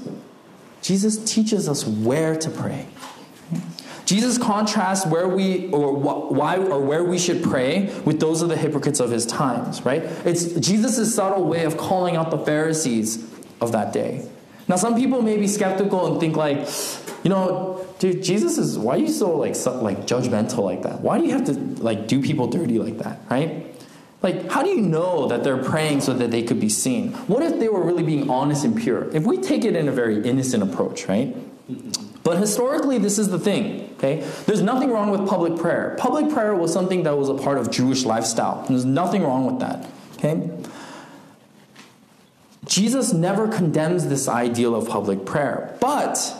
Jesus 0.82 1.22
teaches 1.32 1.68
us 1.68 1.86
where 1.86 2.36
to 2.36 2.50
pray. 2.50 2.86
Jesus 4.06 4.38
contrasts 4.38 5.06
where 5.06 5.28
we 5.28 5.70
or 5.70 5.92
why 5.94 6.56
or 6.56 6.80
where 6.80 7.04
we 7.04 7.16
should 7.18 7.44
pray 7.44 7.94
with 8.04 8.18
those 8.18 8.42
of 8.42 8.48
the 8.48 8.56
hypocrites 8.56 8.98
of 8.98 9.10
his 9.10 9.24
times, 9.24 9.82
right? 9.82 10.02
It's 10.24 10.52
Jesus' 10.54 11.14
subtle 11.14 11.44
way 11.44 11.64
of 11.64 11.76
calling 11.76 12.16
out 12.16 12.32
the 12.32 12.38
Pharisees 12.38 13.22
of 13.60 13.70
that 13.72 13.92
day. 13.92 14.28
Now, 14.66 14.76
some 14.76 14.96
people 14.96 15.22
may 15.22 15.36
be 15.36 15.46
skeptical 15.46 16.10
and 16.10 16.20
think 16.20 16.36
like, 16.36 16.68
you 17.22 17.30
know, 17.30 17.86
dude, 18.00 18.22
Jesus 18.22 18.58
is 18.58 18.78
why 18.78 18.94
are 18.94 18.98
you 18.98 19.08
so 19.08 19.36
like 19.36 19.54
so, 19.54 19.80
like 19.80 20.06
judgmental 20.06 20.64
like 20.64 20.82
that? 20.82 21.00
Why 21.00 21.18
do 21.18 21.26
you 21.26 21.32
have 21.32 21.44
to 21.46 21.52
like 21.82 22.08
do 22.08 22.20
people 22.20 22.48
dirty 22.48 22.78
like 22.78 22.98
that, 22.98 23.20
right? 23.30 23.69
Like, 24.22 24.50
how 24.50 24.62
do 24.62 24.68
you 24.68 24.82
know 24.82 25.28
that 25.28 25.44
they're 25.44 25.62
praying 25.62 26.02
so 26.02 26.12
that 26.12 26.30
they 26.30 26.42
could 26.42 26.60
be 26.60 26.68
seen? 26.68 27.12
What 27.26 27.42
if 27.42 27.58
they 27.58 27.68
were 27.68 27.82
really 27.82 28.02
being 28.02 28.28
honest 28.28 28.64
and 28.64 28.76
pure? 28.76 29.08
If 29.14 29.24
we 29.24 29.38
take 29.38 29.64
it 29.64 29.74
in 29.74 29.88
a 29.88 29.92
very 29.92 30.22
innocent 30.22 30.62
approach, 30.62 31.08
right? 31.08 31.34
But 32.22 32.36
historically, 32.36 32.98
this 32.98 33.18
is 33.18 33.30
the 33.30 33.38
thing, 33.38 33.94
okay? 33.94 34.20
There's 34.44 34.60
nothing 34.60 34.90
wrong 34.90 35.10
with 35.10 35.26
public 35.26 35.56
prayer. 35.56 35.96
Public 35.98 36.30
prayer 36.30 36.54
was 36.54 36.70
something 36.70 37.04
that 37.04 37.16
was 37.16 37.30
a 37.30 37.34
part 37.34 37.56
of 37.56 37.70
Jewish 37.70 38.04
lifestyle. 38.04 38.66
There's 38.68 38.84
nothing 38.84 39.22
wrong 39.22 39.46
with 39.46 39.60
that, 39.60 39.86
okay? 40.18 40.50
Jesus 42.66 43.14
never 43.14 43.48
condemns 43.48 44.08
this 44.08 44.28
ideal 44.28 44.74
of 44.74 44.86
public 44.86 45.24
prayer. 45.24 45.76
But 45.80 46.36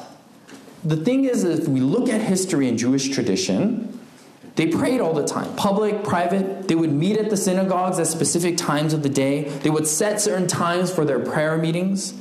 the 0.85 0.97
thing 0.97 1.25
is, 1.25 1.45
if 1.45 1.67
we 1.67 1.81
look 1.81 2.11
at 2.11 2.21
history 2.21 2.69
and 2.69 2.79
Jewish 2.79 3.09
tradition, 3.09 3.90
they 4.61 4.67
prayed 4.67 5.01
all 5.01 5.15
the 5.15 5.25
time, 5.25 5.57
public, 5.57 6.05
private. 6.05 6.69
They 6.69 6.75
would 6.75 6.93
meet 6.93 7.17
at 7.17 7.31
the 7.31 7.37
synagogues 7.39 7.99
at 7.99 8.07
specific 8.07 8.59
times 8.59 8.93
of 8.93 9.03
the 9.03 9.09
day. 9.09 9.45
They 9.45 9.71
would 9.71 9.87
set 9.87 10.21
certain 10.21 10.47
times 10.47 10.93
for 10.95 11.07
their 11.07 11.19
prayer 11.19 11.57
meetings. 11.57 12.13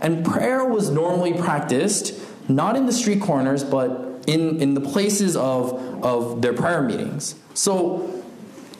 And 0.00 0.24
prayer 0.24 0.64
was 0.64 0.90
normally 0.90 1.34
practiced 1.34 2.20
not 2.48 2.74
in 2.74 2.86
the 2.86 2.92
street 2.92 3.22
corners, 3.22 3.62
but 3.62 4.24
in, 4.26 4.60
in 4.60 4.74
the 4.74 4.80
places 4.80 5.36
of, 5.36 6.04
of 6.04 6.42
their 6.42 6.52
prayer 6.52 6.82
meetings. 6.82 7.36
So, 7.54 8.24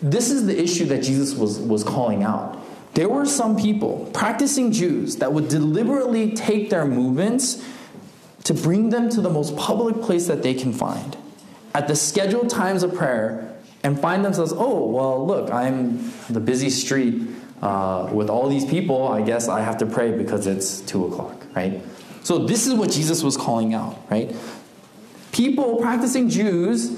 this 0.02 0.33
is 0.33 0.47
the 0.47 0.61
issue 0.61 0.87
that 0.87 1.04
Jesus 1.04 1.37
was, 1.37 1.61
was 1.61 1.85
calling 1.85 2.25
out. 2.25 2.61
There 2.94 3.09
were 3.09 3.26
some 3.26 3.56
people, 3.56 4.11
practicing 4.12 4.73
Jews, 4.73 5.18
that 5.18 5.33
would 5.33 5.47
deliberately 5.47 6.33
take 6.33 6.68
their 6.68 6.85
movements 6.85 7.64
to 8.42 8.54
bring 8.54 8.90
them 8.90 9.09
to 9.11 9.21
the 9.21 9.30
most 9.30 9.56
public 9.56 10.02
place 10.02 10.26
that 10.26 10.42
they 10.42 10.54
can 10.54 10.73
find 10.73 11.16
at 11.75 11.88
the 11.88 11.97
scheduled 11.97 12.49
times 12.49 12.83
of 12.83 12.95
prayer 12.95 13.52
and 13.83 14.00
find 14.00 14.25
themselves, 14.25 14.52
oh, 14.54 14.87
well, 14.87 15.26
look, 15.26 15.50
I'm 15.50 16.12
the 16.31 16.40
busy 16.40 16.71
street 16.71 17.23
uh, 17.61 18.09
with 18.12 18.31
all 18.31 18.49
these 18.49 18.64
people. 18.64 19.09
I 19.09 19.23
guess 19.23 19.49
I 19.49 19.61
have 19.61 19.78
to 19.78 19.87
pray 19.87 20.16
because 20.16 20.47
it's 20.47 20.81
two 20.81 21.07
o'clock, 21.07 21.45
right? 21.54 21.83
So 22.23 22.38
this 22.38 22.66
is 22.66 22.75
what 22.75 22.90
Jesus 22.90 23.23
was 23.23 23.37
calling 23.37 23.75
out, 23.75 23.99
right? 24.11 24.35
People, 25.33 25.76
practicing 25.76 26.31
Jews 26.31 26.97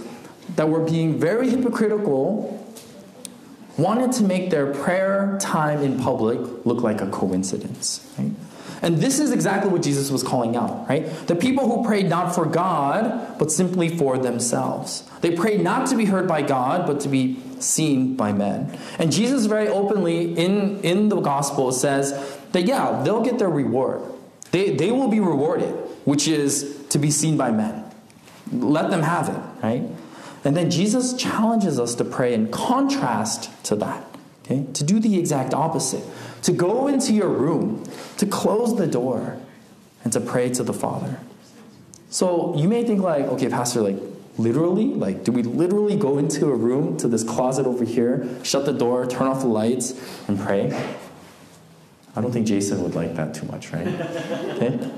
that 0.54 0.68
were 0.68 0.80
being 0.80 1.18
very 1.18 1.50
hypocritical, 1.50 2.62
wanted 3.76 4.12
to 4.12 4.23
make 4.23 4.50
their 4.50 4.73
prayer 4.73 5.37
time 5.40 5.83
in 5.83 5.99
public 5.99 6.38
look 6.64 6.83
like 6.83 7.00
a 7.00 7.09
coincidence, 7.09 8.09
right? 8.18 8.30
And 8.83 8.99
this 8.99 9.18
is 9.18 9.33
exactly 9.33 9.71
what 9.71 9.83
Jesus 9.83 10.11
was 10.11 10.23
calling 10.23 10.56
out, 10.56 10.88
right? 10.88 11.06
The 11.26 11.37
people 11.37 11.68
who 11.68 11.87
prayed 11.87 12.09
not 12.09 12.35
for 12.35 12.45
God, 12.45 13.38
but 13.38 13.50
simply 13.50 13.88
for 13.88 14.18
themselves. 14.18 15.09
They 15.23 15.35
prayed 15.35 15.62
not 15.62 15.87
to 15.88 15.97
be 15.97 16.04
heard 16.04 16.28
by 16.28 16.42
God, 16.42 16.87
but 16.87 17.00
to 17.00 17.09
be 17.09 17.40
seen 17.59 18.16
by 18.16 18.33
men. 18.33 18.78
And 18.99 19.11
Jesus 19.11 19.47
very 19.47 19.68
openly 19.68 20.37
in, 20.37 20.80
in 20.83 21.09
the 21.09 21.21
gospel 21.21 21.73
says 21.73 22.38
that, 22.52 22.66
yeah, 22.66 23.02
they'll 23.02 23.23
get 23.23 23.38
their 23.38 23.49
reward. 23.49 24.02
They, 24.52 24.76
they 24.76 24.92
will 24.92 25.09
be 25.09 25.21
rewarded, 25.21 25.75
which 26.04 26.28
is 26.28 26.87
to 26.90 26.99
be 26.99 27.11
seen 27.11 27.37
by 27.37 27.50
men. 27.50 27.85
Let 28.52 28.90
them 28.90 29.02
have 29.02 29.28
it, 29.28 29.64
right? 29.64 29.83
And 30.45 30.56
then 30.56 30.71
Jesus 30.71 31.14
challenges 31.14 31.80
us 31.80 31.95
to 31.97 32.04
pray 32.04 32.33
in 32.33 32.50
contrast 32.52 33.50
to 33.64 33.76
that, 33.76 34.04
okay? 34.45 34.64
To 34.75 34.85
do 34.85 35.00
the 35.00 35.18
exact 35.18 35.52
opposite 35.52 36.04
to 36.43 36.52
go 36.52 36.87
into 36.87 37.12
your 37.12 37.28
room, 37.28 37.85
to 38.19 38.26
close 38.26 38.76
the 38.76 38.87
door, 38.87 39.38
and 40.05 40.12
to 40.12 40.21
pray 40.21 40.50
to 40.50 40.62
the 40.62 40.73
Father. 40.73 41.19
So 42.11 42.57
you 42.57 42.69
may 42.69 42.85
think 42.85 43.02
like, 43.02 43.25
okay, 43.26 43.49
Pastor, 43.49 43.81
like 43.81 43.97
literally, 44.38 44.87
like 44.87 45.25
do 45.25 45.33
we 45.33 45.43
literally 45.43 45.97
go 45.97 46.19
into 46.19 46.47
a 46.47 46.55
room 46.55 46.97
to 46.99 47.09
this 47.09 47.25
closet 47.25 47.66
over 47.66 47.85
here, 47.85 48.28
shut 48.43 48.64
the 48.64 48.73
door, 48.73 49.07
turn 49.07 49.26
off 49.26 49.40
the 49.40 49.49
lights, 49.49 49.95
and 50.28 50.38
pray? 50.38 50.73
I 52.14 52.21
don't 52.21 52.33
think 52.33 52.47
Jason 52.47 52.83
would 52.83 52.95
like 52.95 53.14
that 53.16 53.35
too 53.35 53.47
much, 53.47 53.73
right? 53.73 53.87
Okay? 54.57 54.90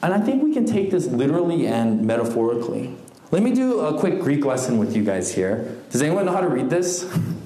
And 0.00 0.14
I 0.14 0.20
think 0.20 0.42
we 0.42 0.54
can 0.54 0.64
take 0.64 0.92
this 0.92 1.06
literally 1.06 1.66
and 1.66 2.06
metaphorically. 2.06 2.96
Let 3.30 3.42
me 3.42 3.52
do 3.52 3.80
a 3.80 3.98
quick 3.98 4.20
Greek 4.20 4.44
lesson 4.44 4.78
with 4.78 4.96
you 4.96 5.04
guys 5.04 5.34
here. 5.34 5.76
Does 5.90 6.02
anyone 6.02 6.24
know 6.24 6.32
how 6.32 6.40
to 6.40 6.48
read 6.48 6.70
this? 6.70 7.12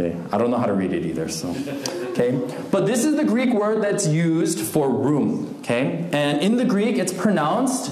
Okay, 0.00 0.16
I 0.30 0.38
don't 0.38 0.52
know 0.52 0.58
how 0.58 0.66
to 0.66 0.74
read 0.74 0.92
it 0.92 1.04
either, 1.04 1.28
so. 1.28 1.48
Okay, 2.10 2.40
but 2.70 2.86
this 2.86 3.04
is 3.04 3.16
the 3.16 3.24
Greek 3.24 3.52
word 3.52 3.82
that's 3.82 4.06
used 4.06 4.60
for 4.60 4.88
room, 4.88 5.56
okay? 5.60 6.08
And 6.12 6.40
in 6.40 6.56
the 6.56 6.64
Greek, 6.64 6.98
it's 6.98 7.12
pronounced 7.12 7.90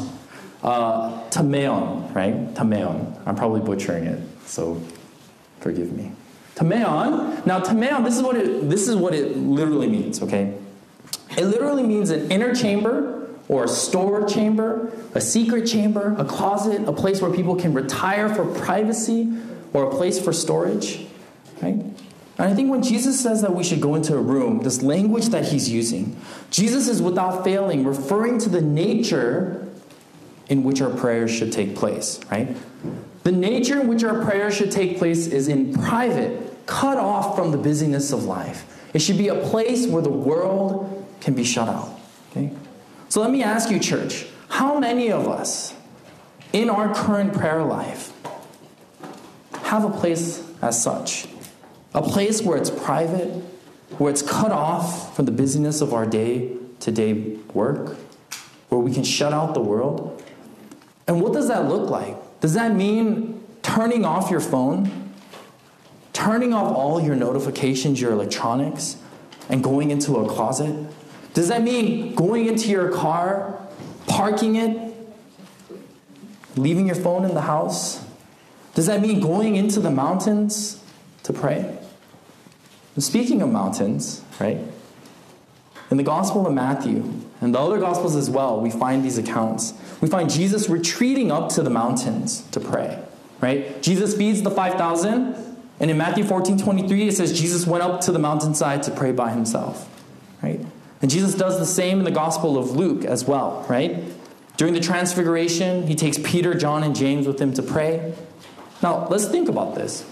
uh, 0.62 1.28
tameon, 1.30 2.14
right? 2.14 2.54
Tameon. 2.54 3.20
I'm 3.26 3.34
probably 3.34 3.60
butchering 3.60 4.04
it, 4.04 4.20
so 4.44 4.80
forgive 5.58 5.92
me. 5.92 6.12
Tameon. 6.54 7.44
Now, 7.44 7.58
tameon, 7.60 8.04
this 8.04 8.16
is 8.16 8.22
what 8.22 8.36
it, 8.36 8.70
this 8.70 8.86
is 8.86 8.94
what 8.94 9.12
it 9.12 9.36
literally 9.36 9.88
means, 9.88 10.22
okay? 10.22 10.56
It 11.36 11.44
literally 11.44 11.82
means 11.82 12.10
an 12.10 12.30
inner 12.30 12.54
chamber 12.54 13.28
or 13.48 13.64
a 13.64 13.68
store 13.68 14.28
chamber, 14.28 14.92
a 15.14 15.20
secret 15.20 15.66
chamber, 15.66 16.14
a 16.18 16.24
closet, 16.24 16.86
a 16.88 16.92
place 16.92 17.20
where 17.20 17.32
people 17.32 17.56
can 17.56 17.74
retire 17.74 18.32
for 18.32 18.44
privacy 18.44 19.36
or 19.72 19.84
a 19.84 19.90
place 19.90 20.20
for 20.20 20.32
storage, 20.32 21.06
right? 21.62 21.74
And 22.38 22.46
I 22.50 22.54
think 22.54 22.70
when 22.70 22.82
Jesus 22.82 23.18
says 23.18 23.40
that 23.42 23.54
we 23.54 23.64
should 23.64 23.80
go 23.80 23.94
into 23.94 24.14
a 24.14 24.20
room, 24.20 24.60
this 24.60 24.82
language 24.82 25.26
that 25.28 25.46
he's 25.46 25.70
using, 25.70 26.20
Jesus 26.50 26.86
is 26.86 27.00
without 27.00 27.44
failing 27.44 27.84
referring 27.84 28.38
to 28.40 28.48
the 28.48 28.60
nature 28.60 29.66
in 30.48 30.62
which 30.62 30.80
our 30.80 30.90
prayers 30.90 31.30
should 31.30 31.50
take 31.50 31.74
place, 31.74 32.20
right? 32.30 32.54
The 33.22 33.32
nature 33.32 33.80
in 33.80 33.88
which 33.88 34.04
our 34.04 34.22
prayers 34.22 34.54
should 34.54 34.70
take 34.70 34.98
place 34.98 35.26
is 35.26 35.48
in 35.48 35.72
private, 35.72 36.66
cut 36.66 36.98
off 36.98 37.36
from 37.36 37.50
the 37.50 37.58
busyness 37.58 38.12
of 38.12 38.24
life. 38.24 38.64
It 38.94 39.00
should 39.00 39.18
be 39.18 39.28
a 39.28 39.34
place 39.48 39.86
where 39.86 40.02
the 40.02 40.10
world 40.10 41.06
can 41.20 41.34
be 41.34 41.42
shut 41.42 41.68
out. 41.68 41.98
Okay? 42.30 42.52
So 43.08 43.20
let 43.20 43.30
me 43.30 43.42
ask 43.42 43.70
you, 43.70 43.80
church, 43.80 44.26
how 44.48 44.78
many 44.78 45.10
of 45.10 45.26
us 45.26 45.74
in 46.52 46.70
our 46.70 46.94
current 46.94 47.32
prayer 47.32 47.64
life 47.64 48.12
have 49.62 49.84
a 49.84 49.90
place 49.90 50.42
as 50.62 50.80
such? 50.80 51.26
A 51.96 52.02
place 52.02 52.42
where 52.42 52.58
it's 52.58 52.70
private, 52.70 53.28
where 53.96 54.10
it's 54.10 54.20
cut 54.20 54.52
off 54.52 55.16
from 55.16 55.24
the 55.24 55.32
busyness 55.32 55.80
of 55.80 55.94
our 55.94 56.04
day 56.04 56.52
to 56.80 56.92
day 56.92 57.38
work, 57.54 57.96
where 58.68 58.80
we 58.80 58.92
can 58.92 59.02
shut 59.02 59.32
out 59.32 59.54
the 59.54 59.62
world. 59.62 60.22
And 61.08 61.22
what 61.22 61.32
does 61.32 61.48
that 61.48 61.68
look 61.68 61.88
like? 61.88 62.16
Does 62.40 62.52
that 62.52 62.74
mean 62.74 63.42
turning 63.62 64.04
off 64.04 64.30
your 64.30 64.40
phone, 64.40 65.10
turning 66.12 66.52
off 66.52 66.76
all 66.76 67.00
your 67.00 67.16
notifications, 67.16 67.98
your 67.98 68.12
electronics, 68.12 68.98
and 69.48 69.64
going 69.64 69.90
into 69.90 70.16
a 70.16 70.28
closet? 70.28 70.86
Does 71.32 71.48
that 71.48 71.62
mean 71.62 72.14
going 72.14 72.46
into 72.46 72.68
your 72.68 72.90
car, 72.90 73.58
parking 74.06 74.56
it, 74.56 74.94
leaving 76.56 76.86
your 76.86 76.96
phone 76.96 77.24
in 77.24 77.32
the 77.32 77.42
house? 77.42 78.04
Does 78.74 78.86
that 78.86 79.00
mean 79.00 79.20
going 79.20 79.56
into 79.56 79.80
the 79.80 79.90
mountains 79.90 80.82
to 81.22 81.32
pray? 81.32 81.78
Speaking 82.98 83.42
of 83.42 83.50
mountains, 83.50 84.22
right? 84.40 84.58
In 85.90 85.98
the 85.98 86.02
Gospel 86.02 86.46
of 86.46 86.54
Matthew 86.54 87.12
and 87.40 87.54
the 87.54 87.58
other 87.58 87.78
Gospels 87.78 88.16
as 88.16 88.30
well, 88.30 88.60
we 88.60 88.70
find 88.70 89.04
these 89.04 89.18
accounts. 89.18 89.74
We 90.00 90.08
find 90.08 90.30
Jesus 90.30 90.68
retreating 90.68 91.30
up 91.30 91.50
to 91.50 91.62
the 91.62 91.70
mountains 91.70 92.42
to 92.52 92.60
pray, 92.60 92.98
right? 93.40 93.80
Jesus 93.82 94.16
feeds 94.16 94.42
the 94.42 94.50
5,000, 94.50 95.34
and 95.78 95.90
in 95.90 95.98
Matthew 95.98 96.24
14 96.24 96.58
23, 96.58 97.08
it 97.08 97.12
says 97.12 97.38
Jesus 97.38 97.66
went 97.66 97.84
up 97.84 98.00
to 98.02 98.12
the 98.12 98.18
mountainside 98.18 98.82
to 98.84 98.90
pray 98.90 99.12
by 99.12 99.30
himself, 99.30 99.88
right? 100.42 100.60
And 101.02 101.10
Jesus 101.10 101.34
does 101.34 101.58
the 101.58 101.66
same 101.66 101.98
in 101.98 102.04
the 102.04 102.10
Gospel 102.10 102.58
of 102.58 102.70
Luke 102.70 103.04
as 103.04 103.26
well, 103.26 103.64
right? 103.68 104.02
During 104.56 104.72
the 104.72 104.80
Transfiguration, 104.80 105.86
he 105.86 105.94
takes 105.94 106.18
Peter, 106.18 106.54
John, 106.54 106.82
and 106.82 106.96
James 106.96 107.26
with 107.26 107.38
him 107.38 107.52
to 107.52 107.62
pray. 107.62 108.14
Now, 108.82 109.06
let's 109.08 109.26
think 109.26 109.50
about 109.50 109.74
this. 109.74 110.04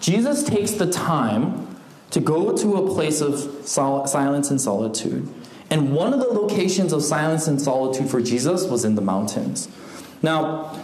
Jesus 0.00 0.42
takes 0.42 0.72
the 0.72 0.90
time 0.90 1.76
to 2.10 2.20
go 2.20 2.56
to 2.56 2.76
a 2.76 2.94
place 2.94 3.20
of 3.20 3.66
sol- 3.66 4.06
silence 4.06 4.50
and 4.50 4.60
solitude. 4.60 5.28
And 5.70 5.92
one 5.92 6.12
of 6.12 6.20
the 6.20 6.26
locations 6.26 6.92
of 6.92 7.02
silence 7.04 7.46
and 7.46 7.60
solitude 7.60 8.10
for 8.10 8.20
Jesus 8.20 8.66
was 8.66 8.84
in 8.84 8.96
the 8.96 9.02
mountains. 9.02 9.68
Now, 10.22 10.76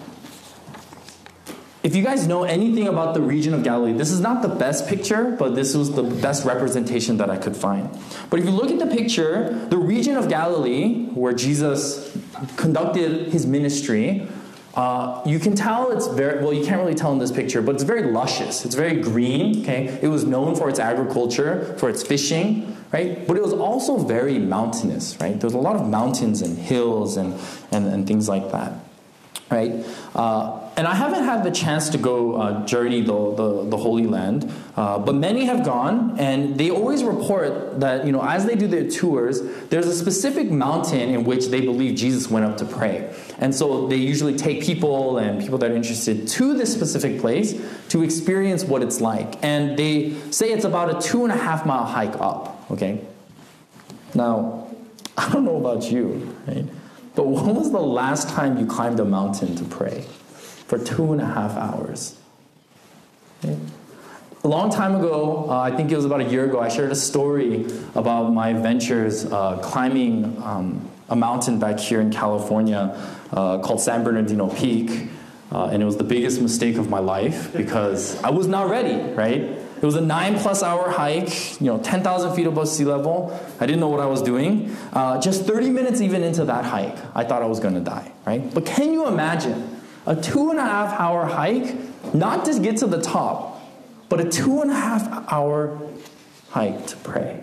if 1.83 1.95
you 1.95 2.03
guys 2.03 2.27
know 2.27 2.45
anything 2.45 2.89
about 2.89 3.15
the 3.15 3.21
region 3.21 3.55
of 3.55 3.63
Galilee, 3.63 3.93
this 3.93 4.11
is 4.11 4.21
not 4.21 4.43
the 4.43 4.49
best 4.49 4.89
picture, 4.89 5.37
but 5.39 5.55
this 5.55 5.75
was 5.75 5.93
the 5.93 6.03
best 6.03 6.45
representation 6.45 7.17
that 7.19 7.31
I 7.31 7.37
could 7.37 7.57
find. 7.57 7.89
But 8.29 8.41
if 8.41 8.47
you 8.47 8.51
look 8.51 8.71
at 8.71 8.79
the 8.79 8.87
picture, 8.87 9.67
the 9.71 9.79
region 9.79 10.17
of 10.17 10.29
Galilee, 10.29 11.07
where 11.15 11.33
Jesus 11.33 12.17
conducted 12.57 13.29
his 13.29 13.47
ministry, 13.47 14.29
Uh, 14.77 15.23
you 15.25 15.39
can 15.39 15.57
tell 15.57 15.91
it's 15.91 16.07
very 16.07 16.43
well. 16.45 16.53
You 16.53 16.65
can't 16.65 16.81
really 16.83 16.95
tell 16.95 17.11
in 17.11 17.19
this 17.19 17.33
picture, 17.33 17.63
but 17.63 17.75
it's 17.75 17.85
very 17.85 18.13
luscious. 18.13 18.67
It's 18.67 18.75
very 18.75 19.01
green. 19.01 19.63
Okay, 19.63 19.99
it 20.03 20.09
was 20.09 20.25
known 20.25 20.55
for 20.55 20.69
its 20.69 20.79
agriculture, 20.79 21.75
for 21.79 21.89
its 21.89 22.03
fishing, 22.03 22.77
right? 22.93 23.27
But 23.27 23.39
it 23.39 23.43
was 23.43 23.55
also 23.55 23.97
very 23.97 24.39
mountainous, 24.39 25.17
right? 25.19 25.41
There 25.41 25.47
was 25.47 25.55
a 25.55 25.59
lot 25.59 25.77
of 25.77 25.89
mountains 25.89 26.43
and 26.43 26.59
hills 26.59 27.17
and 27.17 27.41
and, 27.73 27.87
and 27.87 28.07
things 28.07 28.29
like 28.29 28.53
that, 28.53 28.75
right? 29.51 29.83
Uh, 30.15 30.66
and 30.77 30.87
I 30.87 30.95
haven't 30.95 31.25
had 31.25 31.43
the 31.43 31.51
chance 31.51 31.89
to 31.91 31.99
go 31.99 32.35
uh, 32.35 32.67
journey 32.67 33.01
the, 33.01 33.35
the, 33.35 33.65
the, 33.71 33.77
Holy 33.79 34.07
Land, 34.07 34.53
uh, 34.77 34.99
but 34.99 35.15
many 35.15 35.47
have 35.47 35.65
gone, 35.65 36.17
and 36.19 36.59
they 36.59 36.71
always 36.71 37.03
report 37.03 37.81
that, 37.81 38.05
you 38.05 38.13
know, 38.13 38.23
as 38.23 38.45
they 38.45 38.55
do 38.57 38.67
their 38.67 38.87
tours, 38.87 39.41
there's 39.69 39.87
a 39.87 39.95
specific 39.95 40.51
mountain 40.51 41.09
in 41.09 41.25
which 41.25 41.47
they 41.47 41.63
believe 41.63 41.97
Jesus 41.97 42.31
went 42.31 42.45
up 42.45 42.59
to 42.59 42.67
pray. 42.67 43.11
And 43.39 43.55
so 43.55 43.87
they 43.87 43.97
usually 43.97 44.37
take 44.37 44.63
people 44.63 45.17
and 45.17 45.41
people 45.41 45.57
that 45.59 45.71
are 45.71 45.75
interested 45.75 46.29
to 46.29 46.53
this 46.53 46.75
specific 46.75 47.21
place 47.21 47.59
to 47.89 48.03
experience 48.03 48.63
what 48.65 48.83
it's 48.83 49.01
like. 49.01 49.43
And 49.43 49.79
they 49.79 50.13
say 50.31 50.53
it's 50.53 50.67
about 50.67 50.95
a 50.95 51.09
two 51.09 51.25
and 51.25 51.33
a 51.33 51.37
half 51.37 51.65
mile 51.65 51.87
hike 51.87 52.21
up, 52.21 52.71
okay? 52.71 53.01
Now, 54.15 54.69
I 55.17 55.33
don't 55.33 55.47
know 55.47 55.57
about 55.57 55.91
you, 55.91 56.37
right? 56.47 56.67
But 57.15 57.29
when 57.29 57.55
was 57.55 57.73
the 57.73 57.81
last 57.81 58.29
time 58.29 58.59
you 58.59 58.67
climbed 58.67 59.01
a 59.01 59.07
mountain 59.07 59.57
to 59.57 59.65
pray? 59.65 60.05
For 60.67 60.79
two 60.79 61.13
and 61.13 61.21
a 61.21 61.27
half 61.27 61.57
hours. 61.57 62.19
Okay? 63.45 63.57
A 64.45 64.49
long 64.49 64.71
time 64.71 64.95
ago, 64.95 65.47
uh, 65.49 65.59
I 65.59 65.75
think 65.75 65.91
it 65.91 65.97
was 65.97 66.05
about 66.05 66.21
a 66.21 66.25
year 66.25 66.45
ago, 66.45 66.61
I 66.61 66.69
shared 66.69 66.93
a 66.93 66.97
story 66.97 67.67
about 67.97 68.33
my 68.33 68.51
adventures 68.51 69.25
uh, 69.25 69.59
climbing 69.59 70.41
um, 70.43 70.89
a 71.09 71.17
mountain 71.17 71.59
back 71.59 71.81
here 71.81 72.01
in 72.01 72.13
California 72.13 72.95
uh, 73.33 73.59
called 73.59 73.81
San 73.81 74.05
Bernardino 74.05 74.49
Peak. 74.49 75.09
Uh, 75.51 75.67
and 75.67 75.83
it 75.83 75.87
was 75.87 75.97
the 75.97 76.05
biggest 76.05 76.41
mistake 76.41 76.77
of 76.77 76.89
my 76.89 76.99
life 76.99 77.53
because 77.57 78.23
I 78.23 78.31
was 78.31 78.47
not 78.47 78.69
ready, 78.69 79.13
right? 79.15 79.41
It 79.41 79.83
was 79.83 79.95
a 79.95 80.01
nine 80.01 80.39
plus 80.39 80.63
hour 80.63 80.91
hike, 80.91 81.61
you 81.61 81.67
know, 81.67 81.79
10,000 81.79 82.35
feet 82.35 82.47
above 82.47 82.69
sea 82.69 82.85
level. 82.85 83.39
I 83.61 83.67
didn't 83.67 83.81
know 83.81 83.89
what 83.89 84.01
I 84.01 84.07
was 84.07 84.23
doing. 84.23 84.75
Uh, 84.93 85.21
just 85.21 85.45
30 85.45 85.71
minutes 85.71 86.01
even 86.01 86.23
into 86.23 86.45
that 86.47 86.65
hike, 86.65 86.97
I 87.15 87.25
thought 87.25 87.43
I 87.43 87.47
was 87.47 87.61
going 87.61 87.75
to 87.75 87.81
die, 87.81 88.11
right? 88.25 88.53
But 88.55 88.65
can 88.65 88.93
you 88.93 89.07
imagine 89.07 89.76
a 90.07 90.15
two 90.15 90.51
and 90.51 90.59
a 90.59 90.65
half 90.65 90.99
hour 90.99 91.27
hike, 91.27 91.75
not 92.15 92.45
to 92.47 92.59
get 92.61 92.79
to 92.79 92.87
the 92.87 93.01
top, 93.01 93.61
but 94.09 94.21
a 94.21 94.29
two 94.29 94.63
and 94.63 94.71
a 94.71 94.75
half 94.75 95.31
hour 95.31 95.79
hike 96.51 96.87
to 96.87 96.97
pray. 96.99 97.43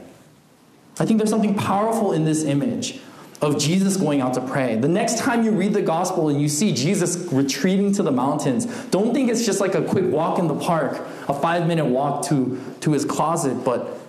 I 0.99 1.05
think 1.05 1.17
there's 1.17 1.29
something 1.29 1.55
powerful 1.55 2.13
in 2.13 2.23
this 2.23 2.43
image 2.43 2.99
of 3.41 3.59
Jesus 3.59 3.97
going 3.97 4.21
out 4.21 4.35
to 4.35 4.41
pray. 4.41 4.77
The 4.77 4.87
next 4.87 5.17
time 5.19 5.43
you 5.43 5.51
read 5.51 5.73
the 5.73 5.81
gospel 5.81 6.29
and 6.29 6.41
you 6.41 6.47
see 6.47 6.73
Jesus 6.73 7.31
retreating 7.33 7.91
to 7.93 8.03
the 8.03 8.11
mountains, 8.11 8.65
don't 8.85 9.13
think 9.13 9.29
it's 9.29 9.45
just 9.45 9.59
like 9.59 9.75
a 9.75 9.81
quick 9.81 10.05
walk 10.05 10.39
in 10.39 10.47
the 10.47 10.55
park, 10.55 11.05
a 11.27 11.33
five 11.33 11.67
minute 11.67 11.85
walk 11.85 12.25
to, 12.27 12.61
to 12.81 12.93
his 12.93 13.03
closet, 13.03 13.65
but 13.65 13.99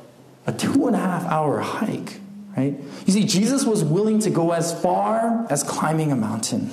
a 0.46 0.52
two 0.52 0.87
and 0.87 0.94
a 0.94 1.00
half 1.00 1.25
hour 1.25 1.58
hike, 1.58 2.20
right? 2.56 2.78
You 3.06 3.12
see, 3.12 3.25
Jesus 3.25 3.64
was 3.64 3.82
willing 3.82 4.20
to 4.20 4.30
go 4.30 4.52
as 4.52 4.80
far 4.80 5.46
as 5.50 5.64
climbing 5.64 6.12
a 6.12 6.16
mountain 6.16 6.70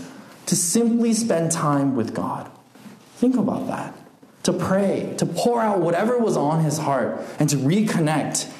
to 0.48 0.55
simply 0.55 1.13
spend 1.13 1.51
time 1.51 1.95
with 1.95 2.13
God. 2.13 2.50
Think 3.15 3.38
about 3.38 3.67
that. 3.67 3.95
To 4.43 4.53
pray, 4.53 5.13
to 5.17 5.25
pour 5.25 5.62
out 5.62 5.79
whatever 5.79 6.17
was 6.17 6.36
on 6.36 6.63
his 6.63 6.79
heart, 6.79 7.21
and 7.39 7.48
to 7.50 7.57
reconnect 7.57 8.51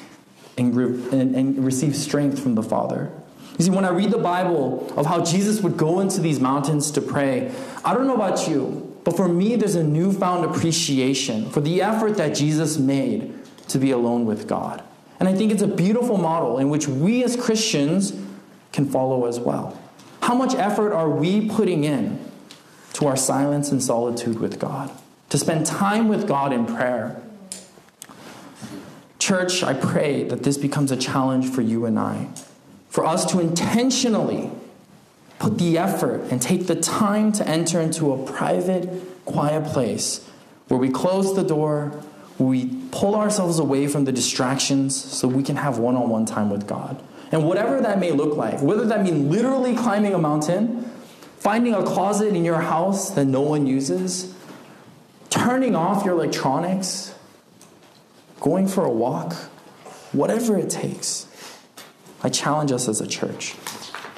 and, 0.56 0.76
and, 1.12 1.34
and 1.34 1.64
receive 1.64 1.96
strength 1.96 2.40
from 2.40 2.54
the 2.54 2.62
Father. 2.62 3.10
You 3.58 3.64
see, 3.64 3.70
when 3.70 3.84
I 3.84 3.90
read 3.90 4.10
the 4.10 4.18
Bible 4.18 4.92
of 4.96 5.06
how 5.06 5.24
Jesus 5.24 5.60
would 5.60 5.76
go 5.76 6.00
into 6.00 6.20
these 6.20 6.40
mountains 6.40 6.90
to 6.92 7.00
pray, 7.00 7.52
I 7.84 7.94
don't 7.94 8.06
know 8.06 8.14
about 8.14 8.48
you, 8.48 8.96
but 9.04 9.16
for 9.16 9.28
me, 9.28 9.56
there's 9.56 9.74
a 9.74 9.82
newfound 9.82 10.44
appreciation 10.44 11.50
for 11.50 11.60
the 11.60 11.82
effort 11.82 12.16
that 12.16 12.34
Jesus 12.34 12.78
made 12.78 13.34
to 13.68 13.78
be 13.78 13.90
alone 13.90 14.24
with 14.24 14.46
God. 14.46 14.82
And 15.18 15.28
I 15.28 15.34
think 15.34 15.52
it's 15.52 15.62
a 15.62 15.68
beautiful 15.68 16.16
model 16.16 16.58
in 16.58 16.70
which 16.70 16.88
we 16.88 17.22
as 17.24 17.36
Christians 17.36 18.12
can 18.72 18.88
follow 18.88 19.26
as 19.26 19.38
well. 19.38 19.78
How 20.22 20.34
much 20.34 20.54
effort 20.54 20.92
are 20.92 21.08
we 21.08 21.48
putting 21.48 21.82
in 21.82 22.24
to 22.94 23.06
our 23.06 23.16
silence 23.16 23.70
and 23.72 23.82
solitude 23.82 24.38
with 24.38 24.58
God? 24.58 24.90
To 25.30 25.38
spend 25.38 25.66
time 25.66 26.08
with 26.08 26.28
God 26.28 26.52
in 26.52 26.64
prayer? 26.64 27.20
Church, 29.18 29.62
I 29.62 29.74
pray 29.74 30.22
that 30.24 30.44
this 30.44 30.56
becomes 30.56 30.92
a 30.92 30.96
challenge 30.96 31.48
for 31.48 31.60
you 31.60 31.86
and 31.86 31.98
I. 31.98 32.28
For 32.88 33.04
us 33.04 33.24
to 33.32 33.40
intentionally 33.40 34.50
put 35.40 35.58
the 35.58 35.76
effort 35.76 36.22
and 36.30 36.40
take 36.40 36.68
the 36.68 36.76
time 36.76 37.32
to 37.32 37.48
enter 37.48 37.80
into 37.80 38.12
a 38.12 38.24
private, 38.24 39.24
quiet 39.24 39.64
place 39.64 40.24
where 40.68 40.78
we 40.78 40.88
close 40.88 41.34
the 41.34 41.42
door, 41.42 41.88
where 42.36 42.48
we 42.48 42.66
pull 42.92 43.16
ourselves 43.16 43.58
away 43.58 43.88
from 43.88 44.04
the 44.04 44.12
distractions 44.12 44.94
so 44.94 45.26
we 45.26 45.42
can 45.42 45.56
have 45.56 45.78
one 45.78 45.96
on 45.96 46.08
one 46.08 46.26
time 46.26 46.48
with 46.48 46.68
God. 46.68 47.02
And 47.32 47.46
whatever 47.46 47.80
that 47.80 47.98
may 47.98 48.12
look 48.12 48.36
like, 48.36 48.60
whether 48.60 48.84
that 48.84 49.02
mean 49.02 49.30
literally 49.30 49.74
climbing 49.74 50.12
a 50.12 50.18
mountain, 50.18 50.84
finding 51.38 51.74
a 51.74 51.82
closet 51.82 52.36
in 52.36 52.44
your 52.44 52.60
house 52.60 53.10
that 53.12 53.24
no 53.24 53.40
one 53.40 53.66
uses, 53.66 54.34
turning 55.30 55.74
off 55.74 56.04
your 56.04 56.14
electronics, 56.14 57.14
going 58.38 58.68
for 58.68 58.84
a 58.84 58.90
walk, 58.90 59.32
whatever 60.12 60.58
it 60.58 60.68
takes. 60.68 61.26
I 62.22 62.28
challenge 62.28 62.70
us 62.70 62.86
as 62.86 63.00
a 63.00 63.06
church. 63.06 63.56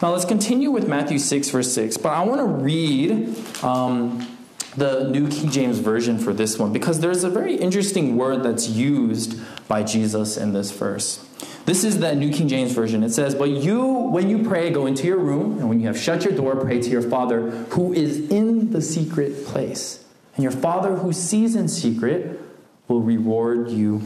Now 0.02 0.10
let's 0.10 0.24
continue 0.24 0.72
with 0.72 0.88
Matthew 0.88 1.18
6, 1.18 1.50
verse 1.50 1.72
6, 1.72 1.96
but 1.98 2.10
I 2.10 2.22
want 2.24 2.40
to 2.40 2.46
read 2.46 3.38
um, 3.62 4.36
the 4.76 5.08
New 5.08 5.28
King 5.28 5.50
James 5.50 5.78
Version 5.78 6.18
for 6.18 6.34
this 6.34 6.58
one 6.58 6.72
because 6.72 6.98
there's 6.98 7.22
a 7.22 7.30
very 7.30 7.54
interesting 7.54 8.16
word 8.16 8.42
that's 8.42 8.68
used 8.68 9.40
by 9.68 9.84
Jesus 9.84 10.36
in 10.36 10.52
this 10.52 10.72
verse. 10.72 11.23
This 11.64 11.82
is 11.82 11.98
the 11.98 12.14
New 12.14 12.30
King 12.30 12.48
James 12.48 12.72
Version. 12.72 13.02
It 13.02 13.10
says, 13.10 13.34
But 13.34 13.48
you, 13.48 13.84
when 13.84 14.28
you 14.28 14.44
pray, 14.44 14.70
go 14.70 14.84
into 14.84 15.06
your 15.06 15.18
room, 15.18 15.58
and 15.58 15.68
when 15.68 15.80
you 15.80 15.86
have 15.86 15.98
shut 15.98 16.24
your 16.24 16.34
door, 16.34 16.56
pray 16.56 16.80
to 16.80 16.90
your 16.90 17.02
Father 17.02 17.50
who 17.70 17.94
is 17.94 18.28
in 18.30 18.70
the 18.70 18.82
secret 18.82 19.46
place. 19.46 20.04
And 20.36 20.42
your 20.42 20.52
Father 20.52 20.96
who 20.96 21.12
sees 21.12 21.56
in 21.56 21.68
secret 21.68 22.40
will 22.86 23.00
reward 23.00 23.70
you 23.70 24.02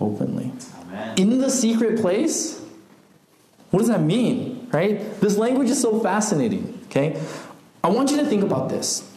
openly. 0.00 0.52
Amen. 0.80 1.14
In 1.18 1.38
the 1.38 1.50
secret 1.50 2.00
place? 2.00 2.60
What 3.70 3.80
does 3.80 3.88
that 3.88 4.00
mean? 4.00 4.68
Right? 4.72 5.20
This 5.20 5.36
language 5.36 5.70
is 5.70 5.80
so 5.80 6.00
fascinating. 6.00 6.80
Okay? 6.86 7.20
I 7.84 7.90
want 7.90 8.10
you 8.10 8.16
to 8.16 8.26
think 8.26 8.42
about 8.42 8.70
this. 8.70 9.08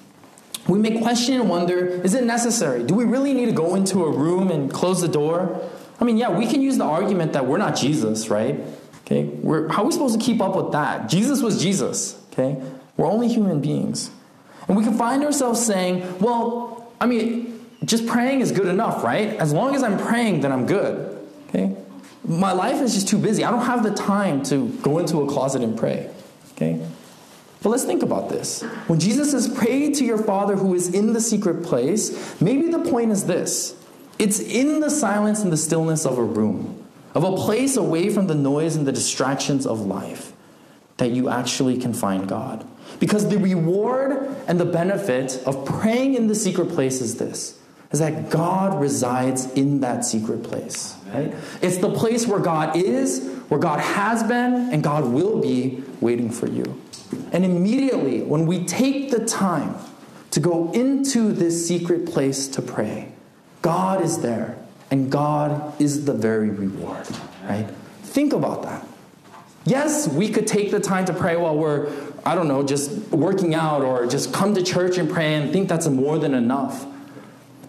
We 0.68 0.78
may 0.78 1.02
question 1.02 1.36
and 1.36 1.50
wonder 1.50 1.88
is 1.88 2.14
it 2.14 2.26
necessary? 2.26 2.84
Do 2.84 2.94
we 2.94 3.06
really 3.06 3.34
need 3.34 3.48
to 3.48 3.52
go 3.52 3.74
into 3.74 4.04
a 4.04 4.12
room 4.12 4.52
and 4.52 4.72
close 4.72 5.02
the 5.02 5.08
door? 5.08 5.68
I 6.02 6.04
mean, 6.04 6.18
yeah, 6.18 6.32
we 6.32 6.48
can 6.48 6.62
use 6.62 6.78
the 6.78 6.84
argument 6.84 7.34
that 7.34 7.46
we're 7.46 7.60
not 7.60 7.76
Jesus, 7.76 8.30
right? 8.30 8.60
Okay, 9.06 9.26
we're, 9.26 9.68
how 9.68 9.84
are 9.84 9.86
we 9.86 9.92
supposed 9.92 10.20
to 10.20 10.26
keep 10.26 10.42
up 10.42 10.56
with 10.56 10.72
that? 10.72 11.08
Jesus 11.10 11.42
was 11.42 11.62
Jesus, 11.62 12.20
okay? 12.32 12.62
We're 12.98 13.06
only 13.06 13.28
human 13.28 13.62
beings. 13.62 14.10
And 14.68 14.76
we 14.76 14.84
can 14.84 14.98
find 14.98 15.24
ourselves 15.24 15.64
saying, 15.64 16.20
well, 16.20 16.92
I 17.00 17.06
mean, 17.06 17.66
just 17.86 18.08
praying 18.08 18.42
is 18.42 18.52
good 18.52 18.68
enough, 18.68 19.04
right? 19.04 19.30
As 19.30 19.54
long 19.54 19.76
as 19.76 19.84
I'm 19.84 19.98
praying, 19.98 20.42
then 20.42 20.52
I'm 20.52 20.66
good, 20.66 21.20
okay? 21.50 21.76
My 22.24 22.52
life 22.52 22.82
is 22.82 22.94
just 22.94 23.08
too 23.08 23.18
busy. 23.18 23.44
I 23.44 23.52
don't 23.52 23.66
have 23.66 23.84
the 23.84 23.94
time 23.94 24.44
to 24.44 24.70
go 24.82 24.98
into 25.00 25.22
a 25.22 25.28
closet 25.28 25.62
and 25.62 25.78
pray, 25.78 26.10
okay? 26.54 26.84
But 27.62 27.70
let's 27.70 27.84
think 27.84 28.02
about 28.02 28.30
this. 28.30 28.64
When 28.88 29.00
Jesus 29.00 29.32
says, 29.32 29.48
pray 29.48 29.92
to 29.92 30.06
your 30.06 30.18
Father 30.18 30.56
who 30.56 30.74
is 30.74 30.94
in 30.94 31.14
the 31.14 31.22
secret 31.22 31.64
place, 31.64 32.42
maybe 32.42 32.70
the 32.70 32.80
point 32.80 33.12
is 33.12 33.26
this 33.26 33.76
it's 34.22 34.40
in 34.40 34.82
the 34.82 34.90
silence 34.92 35.42
and 35.42 35.52
the 35.52 35.58
stillness 35.58 36.06
of 36.06 36.20
a 36.20 36.24
room, 36.24 36.86
of 37.16 37.24
a 37.24 37.36
place 37.36 37.76
away 37.76 38.12
from 38.12 38.28
the 38.28 38.36
noise 38.36 38.76
and 38.76 38.86
the 38.86 38.92
distractions 38.92 39.66
of 39.66 39.80
life, 39.82 40.32
that 40.98 41.10
you 41.10 41.28
actually 41.28 41.80
can 41.80 41.92
find 41.92 42.30
God. 42.30 42.64
Because 43.00 43.28
the 43.30 43.40
reward 43.40 44.30
and 44.48 44.60
the 44.60 44.66
benefit 44.66 45.42
of 45.48 45.66
praying 45.66 46.14
in 46.14 46.28
the 46.28 46.36
secret 46.36 46.70
place 46.70 47.02
is 47.02 47.18
this 47.18 47.58
is 47.92 48.00
that 48.00 48.30
God 48.30 48.80
resides 48.80 49.52
in 49.54 49.82
that 49.82 50.06
secret 50.06 50.44
place. 50.44 50.96
Right? 51.08 51.34
It's 51.62 51.78
the 51.78 51.92
place 51.92 52.26
where 52.26 52.40
God 52.40 52.78
is, 52.78 53.28
where 53.50 53.60
God 53.60 53.82
has 53.82 54.24
been, 54.24 54.72
and 54.72 54.82
God 54.82 55.06
will 55.06 55.42
be 55.42 55.84
waiting 56.00 56.30
for 56.30 56.48
you. 56.48 56.80
And 57.34 57.44
immediately, 57.44 58.22
when 58.22 58.46
we 58.46 58.64
take 58.64 59.12
the 59.12 59.26
time 59.26 59.76
to 60.30 60.40
go 60.40 60.72
into 60.72 61.34
this 61.34 61.68
secret 61.68 62.06
place 62.06 62.48
to 62.50 62.62
pray, 62.62 63.11
God 63.62 64.02
is 64.02 64.20
there, 64.20 64.58
and 64.90 65.12
God 65.12 65.80
is 65.80 66.06
the 66.06 66.14
very 66.14 66.50
reward, 66.50 67.08
right? 67.44 67.68
Think 68.04 68.34
about 68.34 68.64
that. 68.64 68.86
Yes, 69.66 70.08
we 70.08 70.30
could 70.30 70.48
take 70.48 70.72
the 70.72 70.80
time 70.80 71.06
to 71.06 71.14
pray 71.14 71.36
while 71.36 71.56
we're, 71.56 71.92
I 72.26 72.34
don't 72.34 72.48
know, 72.48 72.64
just 72.64 72.92
working 73.10 73.54
out 73.54 73.84
or 73.84 74.08
just 74.08 74.34
come 74.34 74.56
to 74.56 74.64
church 74.64 74.98
and 74.98 75.10
pray 75.10 75.36
and 75.36 75.54
think 75.54 75.70
that's 75.70 75.88
more 75.88 76.18
than 76.18 76.34
enough. 76.34 76.86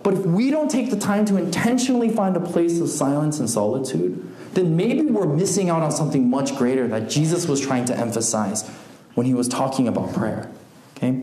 But 0.02 0.14
if 0.14 0.26
we 0.26 0.50
don't 0.50 0.70
take 0.70 0.90
the 0.90 0.98
time 0.98 1.24
to 1.26 1.36
intentionally 1.36 2.08
find 2.08 2.36
a 2.36 2.40
place 2.40 2.80
of 2.80 2.88
silence 2.88 3.38
and 3.38 3.48
solitude, 3.48 4.26
then 4.54 4.76
maybe 4.76 5.02
we're 5.02 5.26
missing 5.26 5.70
out 5.70 5.82
on 5.82 5.92
something 5.92 6.28
much 6.28 6.56
greater 6.56 6.88
that 6.88 7.08
Jesus 7.08 7.46
was 7.46 7.60
trying 7.60 7.84
to 7.84 7.96
emphasize 7.96 8.68
when 9.14 9.26
he 9.26 9.34
was 9.34 9.46
talking 9.46 9.86
about 9.86 10.12
prayer. 10.14 10.50
Okay? 10.96 11.22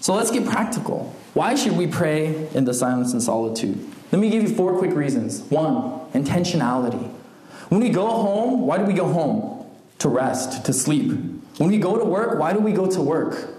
So 0.00 0.14
let's 0.14 0.30
get 0.30 0.46
practical. 0.46 1.14
Why 1.38 1.54
should 1.54 1.76
we 1.76 1.86
pray 1.86 2.48
in 2.52 2.64
the 2.64 2.74
silence 2.74 3.12
and 3.12 3.22
solitude? 3.22 3.78
Let 4.10 4.18
me 4.20 4.28
give 4.28 4.42
you 4.42 4.48
four 4.48 4.76
quick 4.76 4.92
reasons. 4.92 5.40
One, 5.42 6.00
intentionality. 6.10 7.08
When 7.68 7.80
we 7.80 7.90
go 7.90 8.08
home, 8.08 8.66
why 8.66 8.76
do 8.76 8.84
we 8.84 8.92
go 8.92 9.06
home? 9.06 9.64
To 10.00 10.08
rest, 10.08 10.64
to 10.66 10.72
sleep. 10.72 11.12
When 11.58 11.68
we 11.68 11.78
go 11.78 11.96
to 11.96 12.04
work, 12.04 12.40
why 12.40 12.52
do 12.52 12.58
we 12.58 12.72
go 12.72 12.90
to 12.90 13.00
work? 13.00 13.50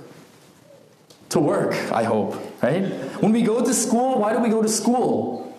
To 1.29 1.39
work, 1.39 1.71
I 1.93 2.03
hope, 2.03 2.35
right? 2.61 2.83
When 3.21 3.31
we 3.31 3.43
go 3.43 3.63
to 3.63 3.73
school, 3.73 4.19
why 4.19 4.33
do 4.33 4.39
we 4.39 4.49
go 4.49 4.61
to 4.61 4.67
school? 4.67 5.57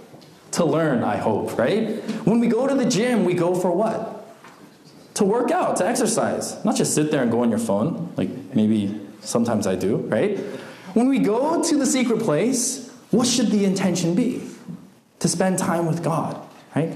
To 0.51 0.65
learn, 0.67 1.03
I 1.03 1.17
hope, 1.17 1.57
right? 1.57 2.03
When 2.27 2.39
we 2.39 2.49
go 2.49 2.67
to 2.67 2.75
the 2.75 2.85
gym, 2.85 3.25
we 3.25 3.33
go 3.33 3.55
for 3.55 3.71
what? 3.71 4.27
To 5.15 5.25
work 5.25 5.51
out, 5.51 5.77
to 5.77 5.87
exercise. 5.87 6.63
Not 6.67 6.77
just 6.77 6.95
sit 6.95 7.11
there 7.11 7.23
and 7.23 7.31
go 7.31 7.41
on 7.41 7.49
your 7.49 7.59
phone, 7.59 8.13
like 8.19 8.29
maybe 8.55 9.01
sometimes 9.23 9.67
I 9.67 9.75
do, 9.75 9.97
right? 9.97 10.39
When 10.95 11.09
we 11.09 11.19
go 11.19 11.63
to 11.63 11.77
the 11.77 11.87
secret 11.87 12.21
place, 12.21 12.91
what 13.11 13.27
should 13.27 13.49
the 13.49 13.65
intention 13.65 14.15
be? 14.15 14.43
To 15.21 15.29
spend 15.29 15.59
time 15.59 15.87
with 15.87 16.03
God, 16.03 16.41
right? 16.75 16.95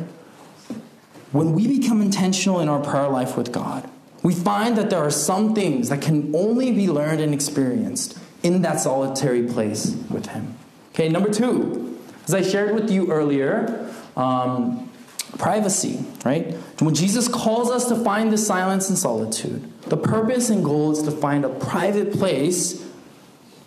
When 1.33 1.53
we 1.53 1.67
become 1.67 2.01
intentional 2.01 2.61
in 2.61 2.69
our 2.69 2.81
prayer 2.81 3.09
life 3.09 3.37
with 3.37 3.53
God, 3.53 3.89
we 4.23 4.35
find 4.35 4.77
that 4.79 4.91
there 4.91 5.01
are 5.01 5.11
some 5.11 5.55
things 5.55 5.89
that 5.91 6.01
can 6.01 6.35
only 6.35 6.73
be 6.73 6.89
learned 6.89 7.21
and 7.21 7.35
experienced 7.35 8.19
in 8.43 8.63
that 8.63 8.81
solitary 8.81 9.43
place 9.43 9.97
with 10.11 10.27
Him. 10.27 10.57
Okay, 10.93 11.09
number 11.09 11.31
two, 11.33 11.99
as 12.27 12.35
I 12.35 12.43
shared 12.43 12.75
with 12.75 12.91
you 12.91 13.11
earlier, 13.11 13.91
um, 14.17 14.91
privacy, 15.39 16.05
right? 16.25 16.55
When 16.79 16.95
Jesus 16.95 17.29
calls 17.29 17.71
us 17.71 17.89
to 17.89 17.97
find 17.97 18.33
the 18.33 18.39
silence 18.39 18.89
and 18.89 18.97
solitude, 18.97 19.71
the 19.83 19.97
purpose 19.97 20.51
and 20.51 20.65
goal 20.65 20.93
is 20.93 21.03
to 21.03 21.11
find 21.11 21.45
a 21.45 21.49
private 21.49 22.13
place 22.13 22.84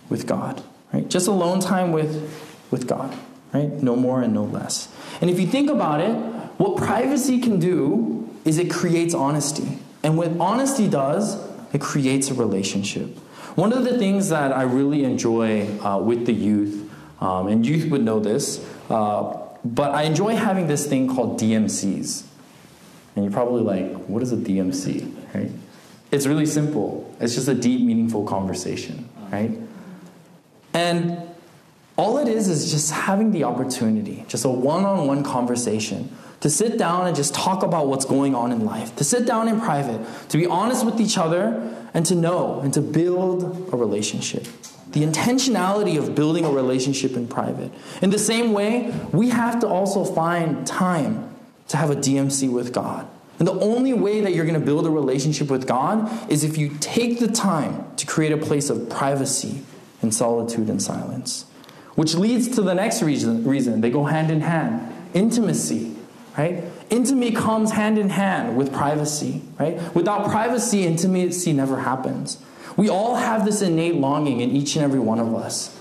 with 0.09 0.27
God, 0.27 0.61
right? 0.93 1.07
Just 1.07 1.27
alone 1.27 1.59
time 1.59 1.91
with, 1.91 2.33
with 2.71 2.87
God, 2.87 3.17
right? 3.53 3.69
No 3.69 3.95
more 3.95 4.21
and 4.21 4.33
no 4.33 4.43
less. 4.43 4.93
And 5.21 5.29
if 5.29 5.39
you 5.39 5.47
think 5.47 5.69
about 5.69 6.01
it, 6.01 6.13
what 6.57 6.77
privacy 6.77 7.39
can 7.39 7.59
do 7.59 8.29
is 8.45 8.57
it 8.57 8.71
creates 8.71 9.13
honesty. 9.13 9.79
And 10.03 10.17
what 10.17 10.37
honesty 10.39 10.87
does, 10.87 11.37
it 11.73 11.81
creates 11.81 12.29
a 12.29 12.33
relationship. 12.33 13.17
One 13.55 13.73
of 13.73 13.83
the 13.83 13.97
things 13.97 14.29
that 14.29 14.53
I 14.53 14.63
really 14.63 15.03
enjoy 15.03 15.67
uh, 15.81 15.99
with 15.99 16.25
the 16.25 16.33
youth, 16.33 16.89
um, 17.19 17.47
and 17.47 17.65
youth 17.65 17.89
would 17.91 18.03
know 18.03 18.19
this, 18.19 18.65
uh, 18.89 19.37
but 19.65 19.91
I 19.91 20.03
enjoy 20.03 20.35
having 20.35 20.67
this 20.67 20.87
thing 20.87 21.13
called 21.13 21.39
DMCs. 21.39 22.23
And 23.15 23.25
you're 23.25 23.33
probably 23.33 23.63
like, 23.63 24.05
what 24.05 24.21
is 24.21 24.31
a 24.31 24.37
DMC? 24.37 25.33
Right? 25.33 25.51
It's 26.11 26.25
really 26.25 26.45
simple. 26.45 27.13
It's 27.19 27.35
just 27.35 27.47
a 27.47 27.55
deep, 27.55 27.81
meaningful 27.81 28.25
conversation, 28.25 29.09
right? 29.31 29.51
And 30.77 31.17
all 31.97 32.19
it 32.19 32.27
is 32.27 32.47
is 32.47 32.69
just 32.69 32.91
having 32.91 33.31
the 33.31 33.45
opportunity, 33.45 34.23
just 34.27 34.45
a 34.45 34.49
one 34.49 34.85
on 34.85 35.07
one 35.07 35.23
conversation, 35.23 36.15
to 36.41 36.51
sit 36.51 36.77
down 36.77 37.07
and 37.07 37.15
just 37.15 37.33
talk 37.33 37.63
about 37.63 37.87
what's 37.87 38.05
going 38.05 38.35
on 38.35 38.51
in 38.51 38.63
life, 38.63 38.95
to 38.97 39.03
sit 39.03 39.25
down 39.25 39.47
in 39.47 39.59
private, 39.59 39.99
to 40.29 40.37
be 40.37 40.45
honest 40.45 40.85
with 40.85 41.01
each 41.01 41.17
other, 41.17 41.75
and 41.95 42.05
to 42.05 42.13
know 42.13 42.59
and 42.59 42.75
to 42.75 42.81
build 42.81 43.73
a 43.73 43.75
relationship. 43.75 44.45
The 44.91 45.03
intentionality 45.03 45.97
of 45.97 46.13
building 46.13 46.45
a 46.45 46.51
relationship 46.51 47.13
in 47.13 47.27
private. 47.27 47.71
In 48.03 48.11
the 48.11 48.19
same 48.19 48.53
way, 48.53 48.93
we 49.11 49.29
have 49.29 49.59
to 49.61 49.67
also 49.67 50.05
find 50.05 50.67
time 50.67 51.35
to 51.69 51.77
have 51.77 51.89
a 51.89 51.95
DMC 51.95 52.51
with 52.51 52.71
God. 52.71 53.07
And 53.39 53.47
the 53.47 53.59
only 53.59 53.93
way 53.93 54.21
that 54.21 54.35
you're 54.35 54.45
going 54.45 54.59
to 54.59 54.65
build 54.65 54.85
a 54.85 54.91
relationship 54.91 55.49
with 55.49 55.65
God 55.65 56.31
is 56.31 56.43
if 56.43 56.55
you 56.55 56.77
take 56.79 57.17
the 57.17 57.27
time 57.27 57.83
to 57.95 58.05
create 58.05 58.31
a 58.31 58.37
place 58.37 58.69
of 58.69 58.89
privacy 58.91 59.63
and 60.07 60.15
solitude 60.15 60.69
and 60.69 60.81
silence. 60.81 61.45
Which 61.95 62.15
leads 62.15 62.47
to 62.55 62.61
the 62.61 62.73
next 62.73 63.01
reason, 63.01 63.43
reason. 63.43 63.81
They 63.81 63.89
go 63.89 64.05
hand 64.05 64.31
in 64.31 64.41
hand 64.41 64.93
intimacy, 65.13 65.95
right? 66.37 66.63
Intimacy 66.89 67.31
comes 67.35 67.71
hand 67.71 67.97
in 67.97 68.09
hand 68.09 68.55
with 68.55 68.71
privacy, 68.71 69.41
right? 69.59 69.93
Without 69.93 70.29
privacy, 70.29 70.85
intimacy 70.85 71.51
never 71.53 71.81
happens. 71.81 72.41
We 72.77 72.89
all 72.89 73.15
have 73.15 73.43
this 73.43 73.61
innate 73.61 73.95
longing 73.95 74.39
in 74.39 74.51
each 74.51 74.75
and 74.75 74.85
every 74.85 74.99
one 74.99 75.19
of 75.19 75.33
us 75.35 75.75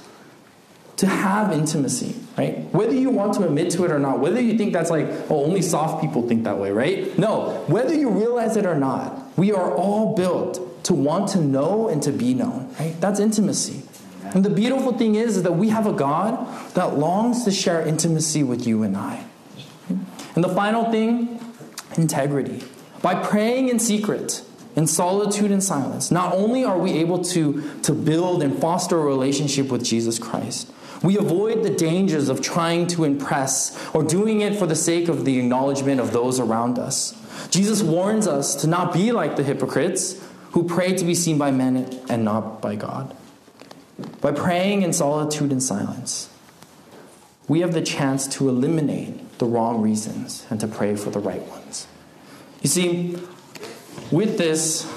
to 0.96 1.06
have 1.06 1.52
intimacy, 1.52 2.16
right? 2.38 2.60
Whether 2.72 2.94
you 2.94 3.10
want 3.10 3.34
to 3.34 3.44
admit 3.44 3.70
to 3.72 3.84
it 3.84 3.90
or 3.90 3.98
not, 3.98 4.18
whether 4.18 4.40
you 4.40 4.56
think 4.56 4.72
that's 4.72 4.90
like, 4.90 5.06
oh, 5.30 5.44
only 5.44 5.60
soft 5.60 6.00
people 6.00 6.26
think 6.26 6.44
that 6.44 6.56
way, 6.56 6.70
right? 6.72 7.16
No, 7.18 7.64
whether 7.66 7.94
you 7.94 8.08
realize 8.08 8.56
it 8.56 8.64
or 8.64 8.74
not, 8.74 9.36
we 9.36 9.52
are 9.52 9.76
all 9.76 10.16
built 10.16 10.84
to 10.84 10.94
want 10.94 11.28
to 11.30 11.40
know 11.40 11.88
and 11.88 12.02
to 12.04 12.12
be 12.12 12.32
known, 12.32 12.74
right? 12.80 12.98
That's 12.98 13.20
intimacy. 13.20 13.82
And 14.36 14.44
the 14.44 14.50
beautiful 14.50 14.92
thing 14.92 15.14
is, 15.14 15.38
is 15.38 15.44
that 15.44 15.56
we 15.56 15.70
have 15.70 15.86
a 15.86 15.94
God 15.94 16.46
that 16.74 16.98
longs 16.98 17.44
to 17.44 17.50
share 17.50 17.80
intimacy 17.80 18.42
with 18.42 18.66
you 18.66 18.82
and 18.82 18.94
I. 18.94 19.24
And 19.88 20.44
the 20.44 20.50
final 20.50 20.90
thing, 20.90 21.40
integrity. 21.96 22.62
By 23.00 23.14
praying 23.14 23.70
in 23.70 23.78
secret, 23.78 24.42
in 24.76 24.86
solitude 24.86 25.50
and 25.50 25.64
silence, 25.64 26.10
not 26.10 26.34
only 26.34 26.66
are 26.66 26.76
we 26.76 26.92
able 26.98 27.24
to, 27.24 27.80
to 27.80 27.94
build 27.94 28.42
and 28.42 28.60
foster 28.60 28.98
a 28.98 29.04
relationship 29.04 29.70
with 29.70 29.82
Jesus 29.82 30.18
Christ, 30.18 30.70
we 31.02 31.16
avoid 31.16 31.62
the 31.62 31.70
dangers 31.70 32.28
of 32.28 32.42
trying 32.42 32.88
to 32.88 33.04
impress 33.04 33.88
or 33.94 34.02
doing 34.02 34.42
it 34.42 34.54
for 34.54 34.66
the 34.66 34.76
sake 34.76 35.08
of 35.08 35.24
the 35.24 35.38
acknowledgement 35.38 35.98
of 35.98 36.12
those 36.12 36.38
around 36.38 36.78
us. 36.78 37.14
Jesus 37.48 37.82
warns 37.82 38.26
us 38.26 38.54
to 38.56 38.66
not 38.66 38.92
be 38.92 39.12
like 39.12 39.36
the 39.36 39.42
hypocrites 39.42 40.22
who 40.50 40.64
pray 40.64 40.94
to 40.94 41.06
be 41.06 41.14
seen 41.14 41.38
by 41.38 41.50
men 41.50 42.02
and 42.10 42.22
not 42.22 42.60
by 42.60 42.76
God. 42.76 43.16
By 44.20 44.32
praying 44.32 44.82
in 44.82 44.92
solitude 44.92 45.52
and 45.52 45.62
silence, 45.62 46.28
we 47.48 47.60
have 47.60 47.72
the 47.72 47.82
chance 47.82 48.26
to 48.28 48.48
eliminate 48.48 49.38
the 49.38 49.46
wrong 49.46 49.80
reasons 49.80 50.46
and 50.50 50.60
to 50.60 50.66
pray 50.66 50.96
for 50.96 51.10
the 51.10 51.18
right 51.18 51.42
ones. 51.42 51.86
You 52.62 52.68
see, 52.68 53.16
with 54.10 54.38
this, 54.38 54.90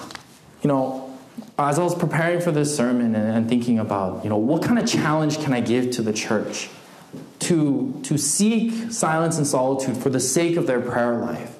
you 0.63 0.67
know, 0.67 1.17
as 1.57 1.79
I 1.79 1.83
was 1.83 1.95
preparing 1.95 2.41
for 2.41 2.51
this 2.51 2.75
sermon 2.75 3.15
and, 3.15 3.37
and 3.37 3.49
thinking 3.49 3.79
about, 3.79 4.23
you 4.23 4.29
know, 4.29 4.37
what 4.37 4.63
kind 4.63 4.79
of 4.79 4.87
challenge 4.87 5.39
can 5.39 5.53
I 5.53 5.61
give 5.61 5.91
to 5.91 6.01
the 6.01 6.13
church 6.13 6.69
to, 7.39 7.99
to 8.03 8.17
seek 8.17 8.91
silence 8.91 9.37
and 9.37 9.45
solitude 9.45 9.97
for 9.97 10.09
the 10.09 10.19
sake 10.19 10.57
of 10.57 10.67
their 10.67 10.81
prayer 10.81 11.17
life? 11.17 11.55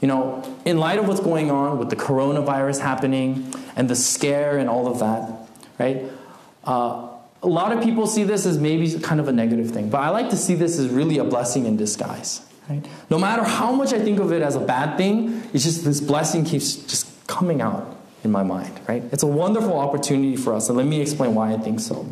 You 0.00 0.08
know, 0.08 0.42
in 0.64 0.78
light 0.78 0.98
of 0.98 1.08
what's 1.08 1.20
going 1.20 1.50
on 1.50 1.78
with 1.78 1.90
the 1.90 1.96
coronavirus 1.96 2.80
happening 2.80 3.52
and 3.76 3.88
the 3.90 3.96
scare 3.96 4.56
and 4.56 4.68
all 4.68 4.86
of 4.86 4.98
that, 5.00 5.30
right? 5.78 6.04
Uh, 6.70 7.08
a 7.42 7.48
lot 7.48 7.72
of 7.72 7.82
people 7.82 8.06
see 8.06 8.22
this 8.22 8.46
as 8.46 8.58
maybe 8.58 8.96
kind 9.00 9.18
of 9.18 9.26
a 9.26 9.32
negative 9.32 9.72
thing, 9.72 9.90
but 9.90 9.98
I 9.98 10.10
like 10.10 10.30
to 10.30 10.36
see 10.36 10.54
this 10.54 10.78
as 10.78 10.88
really 10.88 11.18
a 11.18 11.24
blessing 11.24 11.66
in 11.66 11.76
disguise. 11.76 12.42
Right? 12.68 12.86
No 13.08 13.18
matter 13.18 13.42
how 13.42 13.72
much 13.72 13.92
I 13.92 13.98
think 13.98 14.20
of 14.20 14.30
it 14.32 14.40
as 14.40 14.54
a 14.54 14.60
bad 14.60 14.96
thing, 14.96 15.42
it's 15.52 15.64
just 15.64 15.84
this 15.84 16.00
blessing 16.00 16.44
keeps 16.44 16.76
just 16.76 17.26
coming 17.26 17.60
out 17.60 17.96
in 18.22 18.30
my 18.30 18.44
mind, 18.44 18.78
right? 18.86 19.02
It's 19.10 19.24
a 19.24 19.26
wonderful 19.26 19.76
opportunity 19.78 20.36
for 20.36 20.54
us, 20.54 20.68
and 20.68 20.78
let 20.78 20.86
me 20.86 21.00
explain 21.00 21.34
why 21.34 21.52
I 21.52 21.56
think 21.56 21.80
so. 21.80 22.06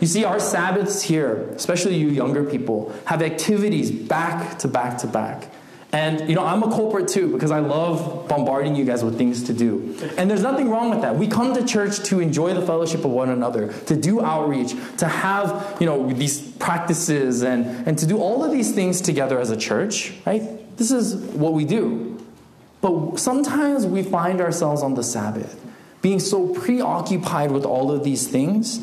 You 0.00 0.06
see, 0.06 0.24
our 0.24 0.40
Sabbaths 0.40 1.02
here, 1.02 1.50
especially 1.56 1.96
you 1.96 2.08
younger 2.08 2.44
people, 2.44 2.94
have 3.04 3.20
activities 3.20 3.90
back 3.90 4.58
to 4.60 4.68
back 4.68 4.96
to 4.98 5.08
back. 5.08 5.48
And 5.92 6.28
you 6.28 6.36
know, 6.36 6.44
I'm 6.44 6.62
a 6.62 6.68
culprit 6.68 7.08
too 7.08 7.32
because 7.32 7.50
I 7.50 7.58
love 7.58 8.28
bombarding 8.28 8.76
you 8.76 8.84
guys 8.84 9.02
with 9.02 9.18
things 9.18 9.42
to 9.44 9.52
do. 9.52 9.96
And 10.16 10.30
there's 10.30 10.42
nothing 10.42 10.70
wrong 10.70 10.90
with 10.90 11.00
that. 11.00 11.16
We 11.16 11.26
come 11.26 11.52
to 11.54 11.64
church 11.66 11.98
to 12.04 12.20
enjoy 12.20 12.54
the 12.54 12.62
fellowship 12.62 13.04
of 13.04 13.10
one 13.10 13.30
another, 13.30 13.72
to 13.86 13.96
do 13.96 14.20
outreach, 14.20 14.74
to 14.98 15.08
have, 15.08 15.76
you 15.80 15.86
know, 15.86 16.12
these 16.12 16.40
practices 16.52 17.42
and, 17.42 17.66
and 17.88 17.98
to 17.98 18.06
do 18.06 18.18
all 18.18 18.44
of 18.44 18.52
these 18.52 18.72
things 18.72 19.00
together 19.00 19.40
as 19.40 19.50
a 19.50 19.56
church, 19.56 20.12
right? 20.24 20.76
This 20.76 20.92
is 20.92 21.16
what 21.16 21.54
we 21.54 21.64
do. 21.64 22.24
But 22.80 23.18
sometimes 23.18 23.84
we 23.84 24.02
find 24.02 24.40
ourselves 24.40 24.82
on 24.82 24.94
the 24.94 25.02
Sabbath 25.02 25.60
being 26.02 26.20
so 26.20 26.54
preoccupied 26.54 27.50
with 27.50 27.64
all 27.64 27.90
of 27.90 28.04
these 28.04 28.26
things 28.26 28.80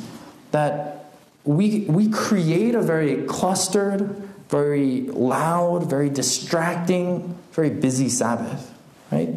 that 0.51 1.11
we, 1.43 1.81
we 1.85 2.09
create 2.09 2.75
a 2.75 2.81
very 2.81 3.23
clustered, 3.25 4.26
very 4.49 5.01
loud, 5.01 5.89
very 5.89 6.09
distracting, 6.09 7.37
very 7.51 7.69
busy 7.69 8.09
Sabbath, 8.09 8.73
right? 9.11 9.29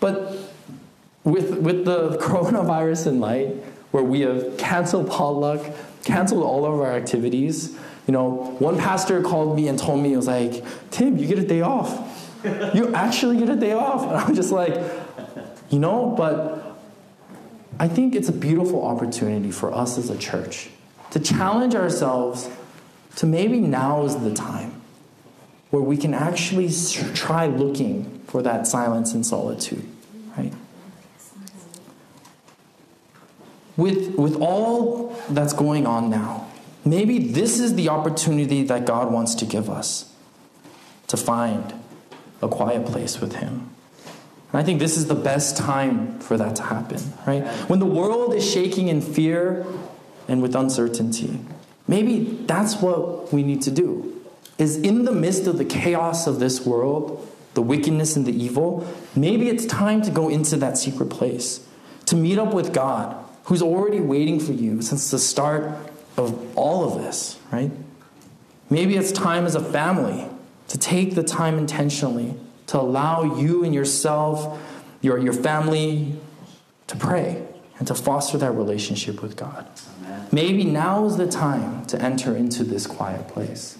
But 0.00 0.36
with, 1.24 1.58
with 1.58 1.84
the 1.84 2.16
coronavirus 2.20 3.08
in 3.08 3.20
light, 3.20 3.48
where 3.90 4.04
we 4.04 4.20
have 4.20 4.56
canceled 4.58 5.10
potluck, 5.10 5.60
canceled 6.04 6.42
all 6.42 6.64
of 6.64 6.80
our 6.80 6.92
activities, 6.92 7.76
you 8.06 8.12
know, 8.12 8.56
one 8.58 8.78
pastor 8.78 9.22
called 9.22 9.56
me 9.56 9.66
and 9.68 9.78
told 9.78 10.00
me, 10.02 10.10
he 10.10 10.16
was 10.16 10.28
like, 10.28 10.64
Tim, 10.90 11.16
you 11.16 11.26
get 11.26 11.38
a 11.38 11.46
day 11.46 11.62
off 11.62 12.16
you 12.74 12.94
actually 12.94 13.38
get 13.38 13.48
a 13.48 13.56
day 13.56 13.72
off. 13.72 14.02
And 14.02 14.16
I'm 14.16 14.34
just 14.34 14.52
like, 14.52 14.74
you 15.70 15.78
know, 15.78 16.14
but 16.16 16.78
I 17.78 17.88
think 17.88 18.14
it's 18.14 18.28
a 18.28 18.32
beautiful 18.32 18.84
opportunity 18.84 19.50
for 19.50 19.72
us 19.72 19.98
as 19.98 20.10
a 20.10 20.16
church 20.16 20.70
to 21.10 21.20
challenge 21.20 21.74
ourselves 21.74 22.48
to 23.16 23.26
maybe 23.26 23.60
now 23.60 24.04
is 24.04 24.16
the 24.16 24.32
time 24.32 24.80
where 25.70 25.82
we 25.82 25.96
can 25.96 26.14
actually 26.14 26.70
try 27.14 27.46
looking 27.46 28.20
for 28.26 28.42
that 28.42 28.66
silence 28.66 29.12
and 29.12 29.26
solitude, 29.26 29.86
right? 30.36 30.52
with, 33.76 34.14
with 34.16 34.36
all 34.40 35.16
that's 35.28 35.52
going 35.52 35.86
on 35.86 36.10
now, 36.10 36.48
maybe 36.84 37.18
this 37.18 37.60
is 37.60 37.74
the 37.74 37.88
opportunity 37.88 38.62
that 38.64 38.86
God 38.86 39.12
wants 39.12 39.34
to 39.36 39.44
give 39.44 39.68
us 39.68 40.12
to 41.08 41.16
find 41.16 41.74
a 42.42 42.48
quiet 42.48 42.86
place 42.86 43.20
with 43.20 43.36
Him. 43.36 43.70
And 44.52 44.60
I 44.60 44.62
think 44.62 44.78
this 44.78 44.96
is 44.96 45.06
the 45.06 45.14
best 45.14 45.56
time 45.56 46.18
for 46.20 46.36
that 46.36 46.56
to 46.56 46.62
happen, 46.62 47.00
right? 47.26 47.44
When 47.68 47.78
the 47.78 47.86
world 47.86 48.34
is 48.34 48.50
shaking 48.50 48.88
in 48.88 49.00
fear 49.00 49.66
and 50.28 50.40
with 50.40 50.54
uncertainty, 50.54 51.40
maybe 51.88 52.42
that's 52.46 52.76
what 52.76 53.32
we 53.32 53.42
need 53.42 53.62
to 53.62 53.70
do. 53.70 54.12
Is 54.58 54.76
in 54.76 55.04
the 55.04 55.12
midst 55.12 55.46
of 55.46 55.58
the 55.58 55.64
chaos 55.64 56.26
of 56.26 56.38
this 56.40 56.64
world, 56.64 57.26
the 57.54 57.62
wickedness 57.62 58.16
and 58.16 58.24
the 58.26 58.32
evil, 58.32 58.86
maybe 59.14 59.48
it's 59.48 59.66
time 59.66 60.02
to 60.02 60.10
go 60.10 60.28
into 60.28 60.56
that 60.56 60.78
secret 60.78 61.10
place, 61.10 61.66
to 62.06 62.16
meet 62.16 62.38
up 62.38 62.54
with 62.54 62.72
God, 62.72 63.16
who's 63.44 63.62
already 63.62 64.00
waiting 64.00 64.40
for 64.40 64.52
you 64.52 64.82
since 64.82 65.10
the 65.10 65.18
start 65.18 65.72
of 66.16 66.56
all 66.56 66.84
of 66.84 67.02
this, 67.02 67.38
right? 67.52 67.70
Maybe 68.70 68.96
it's 68.96 69.12
time 69.12 69.44
as 69.44 69.54
a 69.54 69.62
family 69.62 70.26
to 70.68 70.78
take 70.78 71.14
the 71.14 71.22
time 71.22 71.58
intentionally 71.58 72.34
to 72.68 72.80
allow 72.80 73.36
you 73.36 73.62
and 73.62 73.74
yourself, 73.74 74.60
your, 75.00 75.18
your 75.18 75.32
family, 75.32 76.16
to 76.88 76.96
pray 76.96 77.46
and 77.78 77.86
to 77.88 77.94
foster 77.94 78.38
that 78.38 78.52
relationship 78.52 79.22
with 79.22 79.36
God. 79.36 79.66
Amen. 80.00 80.26
Maybe 80.32 80.64
now 80.64 81.04
is 81.04 81.16
the 81.16 81.26
time 81.26 81.84
to 81.86 82.00
enter 82.00 82.34
into 82.36 82.64
this 82.64 82.86
quiet 82.86 83.28
place. 83.28 83.78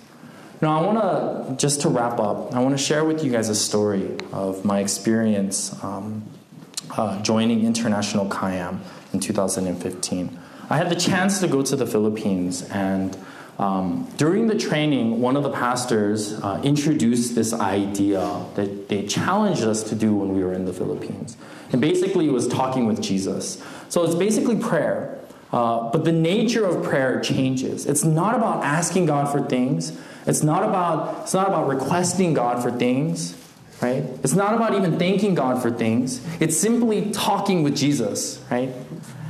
Now, 0.63 0.81
I 0.81 0.87
want 0.87 1.49
to, 1.49 1.57
just 1.57 1.83
to 1.83 1.89
wrap 1.89 2.19
up, 2.19 2.55
I 2.55 2.61
want 2.61 2.77
to 2.77 2.83
share 2.83 3.05
with 3.05 3.23
you 3.23 3.31
guys 3.31 3.51
a 3.51 3.55
story 3.55 4.17
of 4.33 4.65
my 4.65 4.81
experience 4.81 5.83
um, 5.85 6.25
uh, 6.97 7.21
joining 7.23 7.65
International 7.65 8.27
Kayam 8.27 8.81
in 9.13 9.21
2015. 9.21 10.39
I 10.71 10.77
had 10.79 10.89
the 10.89 10.97
chance 10.97 11.41
to 11.41 11.49
go 11.49 11.63
to 11.63 11.77
the 11.77 11.87
Philippines, 11.87 12.63
and 12.71 13.17
um, 13.59 14.11
during 14.17 14.49
the 14.49 14.59
training, 14.59 15.21
one 15.21 15.37
of 15.37 15.43
the 15.43 15.51
pastors 15.51 16.35
uh, 16.35 16.61
introduced 16.63 17.35
this 17.35 17.55
idea 17.55 18.45
that 18.55 18.89
they 18.89 19.07
challenged 19.07 19.63
us 19.63 19.83
to 19.85 19.95
do 19.95 20.15
when 20.15 20.35
we 20.35 20.45
were 20.45 20.53
in 20.53 20.67
the 20.67 20.73
Philippines. 20.75 21.37
And 21.73 21.81
basically, 21.81 22.29
it 22.29 22.33
was 22.33 22.47
talking 22.47 22.87
with 22.87 23.01
Jesus. 23.01 23.63
So 23.89 24.05
it's 24.05 24.15
basically 24.15 24.57
prayer. 24.57 25.19
Uh, 25.53 25.91
but 25.91 26.05
the 26.05 26.13
nature 26.13 26.67
of 26.67 26.85
prayer 26.85 27.21
changes. 27.21 27.87
It's 27.87 28.05
not 28.05 28.35
about 28.35 28.63
asking 28.63 29.07
God 29.07 29.31
for 29.31 29.41
things. 29.41 29.97
It's 30.27 30.43
not 30.43 30.65
about 30.65 31.23
it's 31.23 31.35
not 31.35 31.49
about 31.49 31.69
requesting 31.69 32.35
God 32.35 32.63
for 32.63 32.71
things, 32.71 33.37
right? 33.81 34.05
It's 34.25 34.35
not 34.35 34.55
about 34.55 34.75
even 34.75 34.99
thanking 34.99 35.35
God 35.35 35.63
for 35.63 35.71
things. 35.71 36.21
It's 36.41 36.57
simply 36.57 37.11
talking 37.13 37.63
with 37.63 37.77
Jesus, 37.77 38.43
right? 38.51 38.71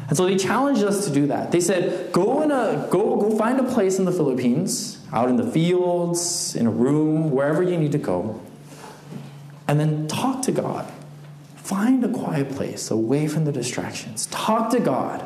And 0.09 0.17
so 0.17 0.25
they 0.27 0.37
challenged 0.37 0.83
us 0.83 1.05
to 1.07 1.13
do 1.13 1.27
that. 1.27 1.51
They 1.51 1.61
said, 1.61 2.13
go 2.13 2.43
in 2.43 2.51
a 2.53 2.87
go 2.91 3.17
go 3.17 3.37
find 3.37 3.59
a 3.59 3.65
place 3.65 3.99
in 3.99 4.05
the 4.05 4.13
Philippines, 4.13 4.99
out 5.13 5.29
in 5.29 5.37
the 5.37 5.51
fields, 5.51 6.55
in 6.55 6.67
a 6.67 6.71
room, 6.71 7.31
wherever 7.31 7.63
you 7.63 7.77
need 7.77 7.93
to 7.93 7.99
go, 7.99 8.41
and 9.67 9.81
then 9.81 10.07
talk 10.07 10.43
to 10.43 10.53
God. 10.53 10.93
Find 11.57 12.05
a 12.05 12.09
quiet 12.09 12.51
place 12.51 12.93
away 12.93 13.27
from 13.27 13.45
the 13.45 13.53
distractions. 13.53 14.27
Talk 14.27 14.71
to 14.71 14.79
God. 14.79 15.25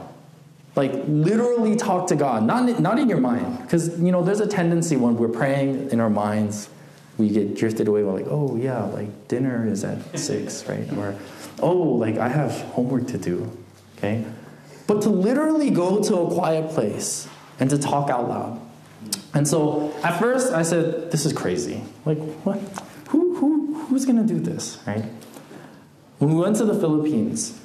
Like 0.76 0.92
literally 1.06 1.76
talk 1.76 2.06
to 2.06 2.16
God, 2.16 2.44
not 2.44 2.80
not 2.80 2.98
in 2.98 3.08
your 3.08 3.20
mind, 3.20 3.58
because 3.58 4.00
you 4.00 4.12
know 4.12 4.22
there's 4.22 4.40
a 4.40 4.46
tendency 4.46 4.96
when 4.96 5.16
we're 5.16 5.28
praying 5.28 5.90
in 5.90 6.00
our 6.00 6.08
minds, 6.08 6.70
we 7.18 7.28
get 7.28 7.56
drifted 7.56 7.88
away. 7.88 8.02
We're 8.02 8.12
like, 8.12 8.28
oh 8.30 8.56
yeah, 8.56 8.84
like 8.84 9.28
dinner 9.28 9.66
is 9.66 9.84
at 9.84 10.18
six, 10.18 10.66
right? 10.66 10.90
Or 10.96 11.16
oh, 11.60 11.76
like 11.76 12.16
I 12.16 12.28
have 12.28 12.52
homework 12.72 13.08
to 13.08 13.18
do. 13.18 13.50
Okay, 13.98 14.24
but 14.90 15.03
to 15.03 15.09
literally 15.09 15.70
go 15.70 16.03
to 16.03 16.16
a 16.16 16.35
quiet 16.35 16.68
place 16.70 17.29
and 17.61 17.70
to 17.70 17.79
talk 17.79 18.11
out 18.11 18.29
loud. 18.29 18.61
And 19.33 19.46
so 19.46 19.94
at 20.03 20.18
first 20.18 20.53
I 20.53 20.62
said, 20.62 21.12
this 21.12 21.24
is 21.24 21.33
crazy. 21.33 21.85
Like, 22.05 22.18
what? 22.42 22.59
Who, 23.11 23.37
who, 23.37 23.85
who's 23.85 24.05
to 24.05 24.24
do 24.24 24.40
this, 24.40 24.83
right? 24.88 25.05
When 26.18 26.35
we 26.35 26.40
went 26.40 26.57
to 26.57 26.64
the 26.64 26.74
Philippines, 26.74 27.57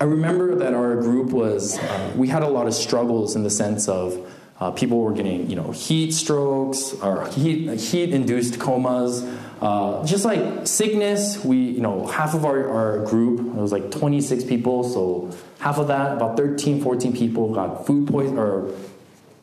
I 0.00 0.04
remember 0.04 0.54
that 0.54 0.74
our 0.74 0.94
group 0.94 1.32
was, 1.32 1.76
uh, 1.76 2.12
we 2.14 2.28
had 2.28 2.44
a 2.44 2.48
lot 2.48 2.68
of 2.68 2.74
struggles 2.74 3.34
in 3.34 3.42
the 3.42 3.50
sense 3.50 3.88
of 3.88 4.24
uh, 4.60 4.70
people 4.72 5.00
were 5.00 5.12
getting, 5.12 5.48
you 5.48 5.56
know, 5.56 5.70
heat 5.70 6.12
strokes 6.12 6.92
or 6.94 7.28
heat, 7.28 7.78
heat 7.78 8.10
induced 8.10 8.58
comas. 8.58 9.22
Uh, 9.60 10.04
just 10.04 10.24
like 10.24 10.66
sickness, 10.66 11.44
we, 11.44 11.56
you 11.56 11.80
know, 11.80 12.06
half 12.06 12.34
of 12.34 12.44
our, 12.44 12.68
our 12.68 13.04
group, 13.04 13.40
it 13.40 13.60
was 13.60 13.72
like 13.72 13.90
26 13.90 14.44
people, 14.44 14.84
so 14.84 15.36
half 15.58 15.78
of 15.78 15.88
that, 15.88 16.12
about 16.12 16.36
13, 16.36 16.80
14 16.80 17.12
people 17.12 17.52
got 17.52 17.86
food 17.86 18.08
poison 18.08 18.38
or 18.38 18.72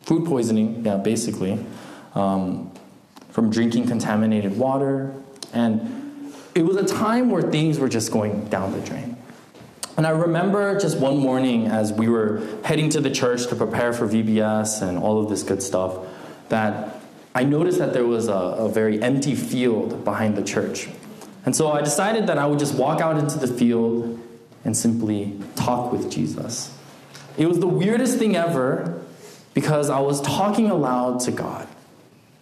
food 0.01 0.25
poisoning, 0.25 0.85
yeah, 0.85 0.97
basically, 0.97 1.65
um, 2.13 2.71
from 3.29 3.49
drinking 3.49 3.87
contaminated 3.87 4.57
water. 4.57 5.13
And 5.53 6.33
it 6.53 6.63
was 6.63 6.77
a 6.77 6.85
time 6.85 7.29
where 7.29 7.41
things 7.41 7.79
were 7.79 7.89
just 7.89 8.11
going 8.11 8.45
down 8.45 8.71
the 8.71 8.79
drain. 8.81 9.17
And 9.97 10.05
I 10.05 10.09
remember 10.09 10.77
just 10.77 10.97
one 10.99 11.17
morning 11.17 11.67
as 11.67 11.93
we 11.93 12.09
were 12.09 12.41
heading 12.63 12.89
to 12.89 13.01
the 13.01 13.09
church 13.09 13.47
to 13.47 13.55
prepare 13.55 13.93
for 13.93 14.07
VBS 14.07 14.81
and 14.81 14.97
all 14.97 15.21
of 15.21 15.29
this 15.29 15.41
good 15.41 15.63
stuff, 15.63 15.97
that 16.49 16.99
I 17.33 17.43
noticed 17.43 17.79
that 17.79 17.93
there 17.93 18.05
was 18.05 18.27
a, 18.27 18.33
a 18.33 18.69
very 18.69 19.01
empty 19.01 19.35
field 19.35 20.03
behind 20.03 20.35
the 20.35 20.43
church. 20.43 20.89
And 21.45 21.55
so 21.55 21.71
I 21.71 21.81
decided 21.81 22.27
that 22.27 22.37
I 22.37 22.45
would 22.45 22.59
just 22.59 22.75
walk 22.75 22.99
out 22.99 23.17
into 23.17 23.37
the 23.37 23.47
field 23.47 24.19
and 24.65 24.75
simply 24.75 25.39
talk 25.55 25.91
with 25.91 26.11
Jesus. 26.11 26.75
It 27.37 27.47
was 27.47 27.59
the 27.59 27.67
weirdest 27.67 28.17
thing 28.17 28.35
ever 28.35 29.01
because 29.53 29.89
I 29.89 29.99
was 29.99 30.21
talking 30.21 30.69
aloud 30.69 31.21
to 31.21 31.31
God, 31.31 31.67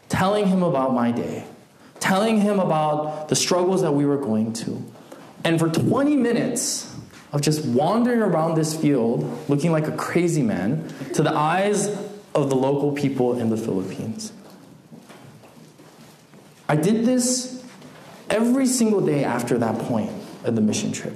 telling 0.10 0.48
Him 0.48 0.63
about 0.63 0.94
my 0.94 1.12
day, 1.12 1.46
telling 2.00 2.42
Him 2.42 2.60
about 2.60 3.30
the 3.30 3.36
struggles 3.36 3.82
that 3.82 3.92
we 3.92 4.06
were 4.06 4.18
going 4.18 4.54
to. 4.54 4.84
And 5.44 5.60
for 5.60 5.70
20 5.70 6.16
minutes 6.16 6.92
of 7.34 7.41
just 7.41 7.65
wandering 7.65 8.22
around 8.22 8.56
this 8.56 8.80
field, 8.80 9.50
looking 9.50 9.72
like 9.72 9.88
a 9.88 9.91
crazy 9.91 10.43
man, 10.43 10.88
to 11.13 11.24
the 11.24 11.36
eyes 11.36 11.88
of 12.36 12.50
the 12.50 12.56
local 12.56 12.91
people 12.91 13.38
in 13.39 13.50
the 13.50 13.58
Philippines. 13.58 14.32
I 16.69 16.76
did 16.76 17.06
this 17.06 17.63
every 18.30 18.67
single 18.67 19.02
day 19.02 19.24
after 19.24 19.58
that 19.58 19.80
point 19.80 20.12
of 20.43 20.56
the 20.56 20.62
mission 20.62 20.91
trip. 20.91 21.13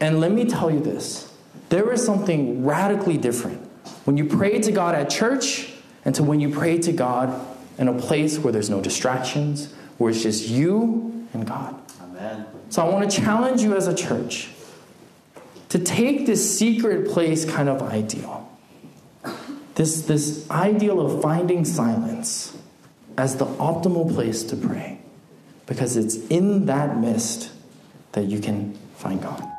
And 0.00 0.20
let 0.20 0.32
me 0.32 0.44
tell 0.44 0.70
you 0.70 0.80
this 0.80 1.32
there 1.70 1.92
is 1.92 2.04
something 2.04 2.64
radically 2.64 3.18
different 3.18 3.60
when 4.04 4.16
you 4.16 4.24
pray 4.26 4.60
to 4.60 4.72
God 4.72 4.94
at 4.94 5.10
church 5.10 5.72
and 6.04 6.14
to 6.14 6.22
when 6.22 6.40
you 6.40 6.50
pray 6.50 6.78
to 6.78 6.92
God 6.92 7.46
in 7.78 7.88
a 7.88 7.94
place 7.94 8.38
where 8.38 8.52
there's 8.52 8.70
no 8.70 8.80
distractions, 8.80 9.72
where 9.96 10.10
it's 10.10 10.22
just 10.22 10.48
you 10.48 11.26
and 11.32 11.46
God. 11.46 11.74
Amen. 12.02 12.46
So 12.70 12.86
I 12.86 12.88
want 12.90 13.10
to 13.10 13.20
challenge 13.20 13.62
you 13.62 13.76
as 13.76 13.86
a 13.86 13.94
church 13.94 14.50
to 15.68 15.78
take 15.78 16.26
this 16.26 16.58
secret 16.58 17.08
place 17.08 17.44
kind 17.44 17.68
of 17.68 17.82
ideal, 17.82 18.50
this, 19.74 20.02
this 20.02 20.48
ideal 20.50 21.00
of 21.00 21.22
finding 21.22 21.64
silence 21.64 22.56
as 23.16 23.36
the 23.36 23.46
optimal 23.46 24.12
place 24.12 24.42
to 24.44 24.56
pray 24.56 24.98
because 25.66 25.96
it's 25.96 26.16
in 26.28 26.66
that 26.66 26.98
mist 26.98 27.50
that 28.12 28.24
you 28.24 28.40
can 28.40 28.74
find 28.96 29.20
God. 29.20 29.57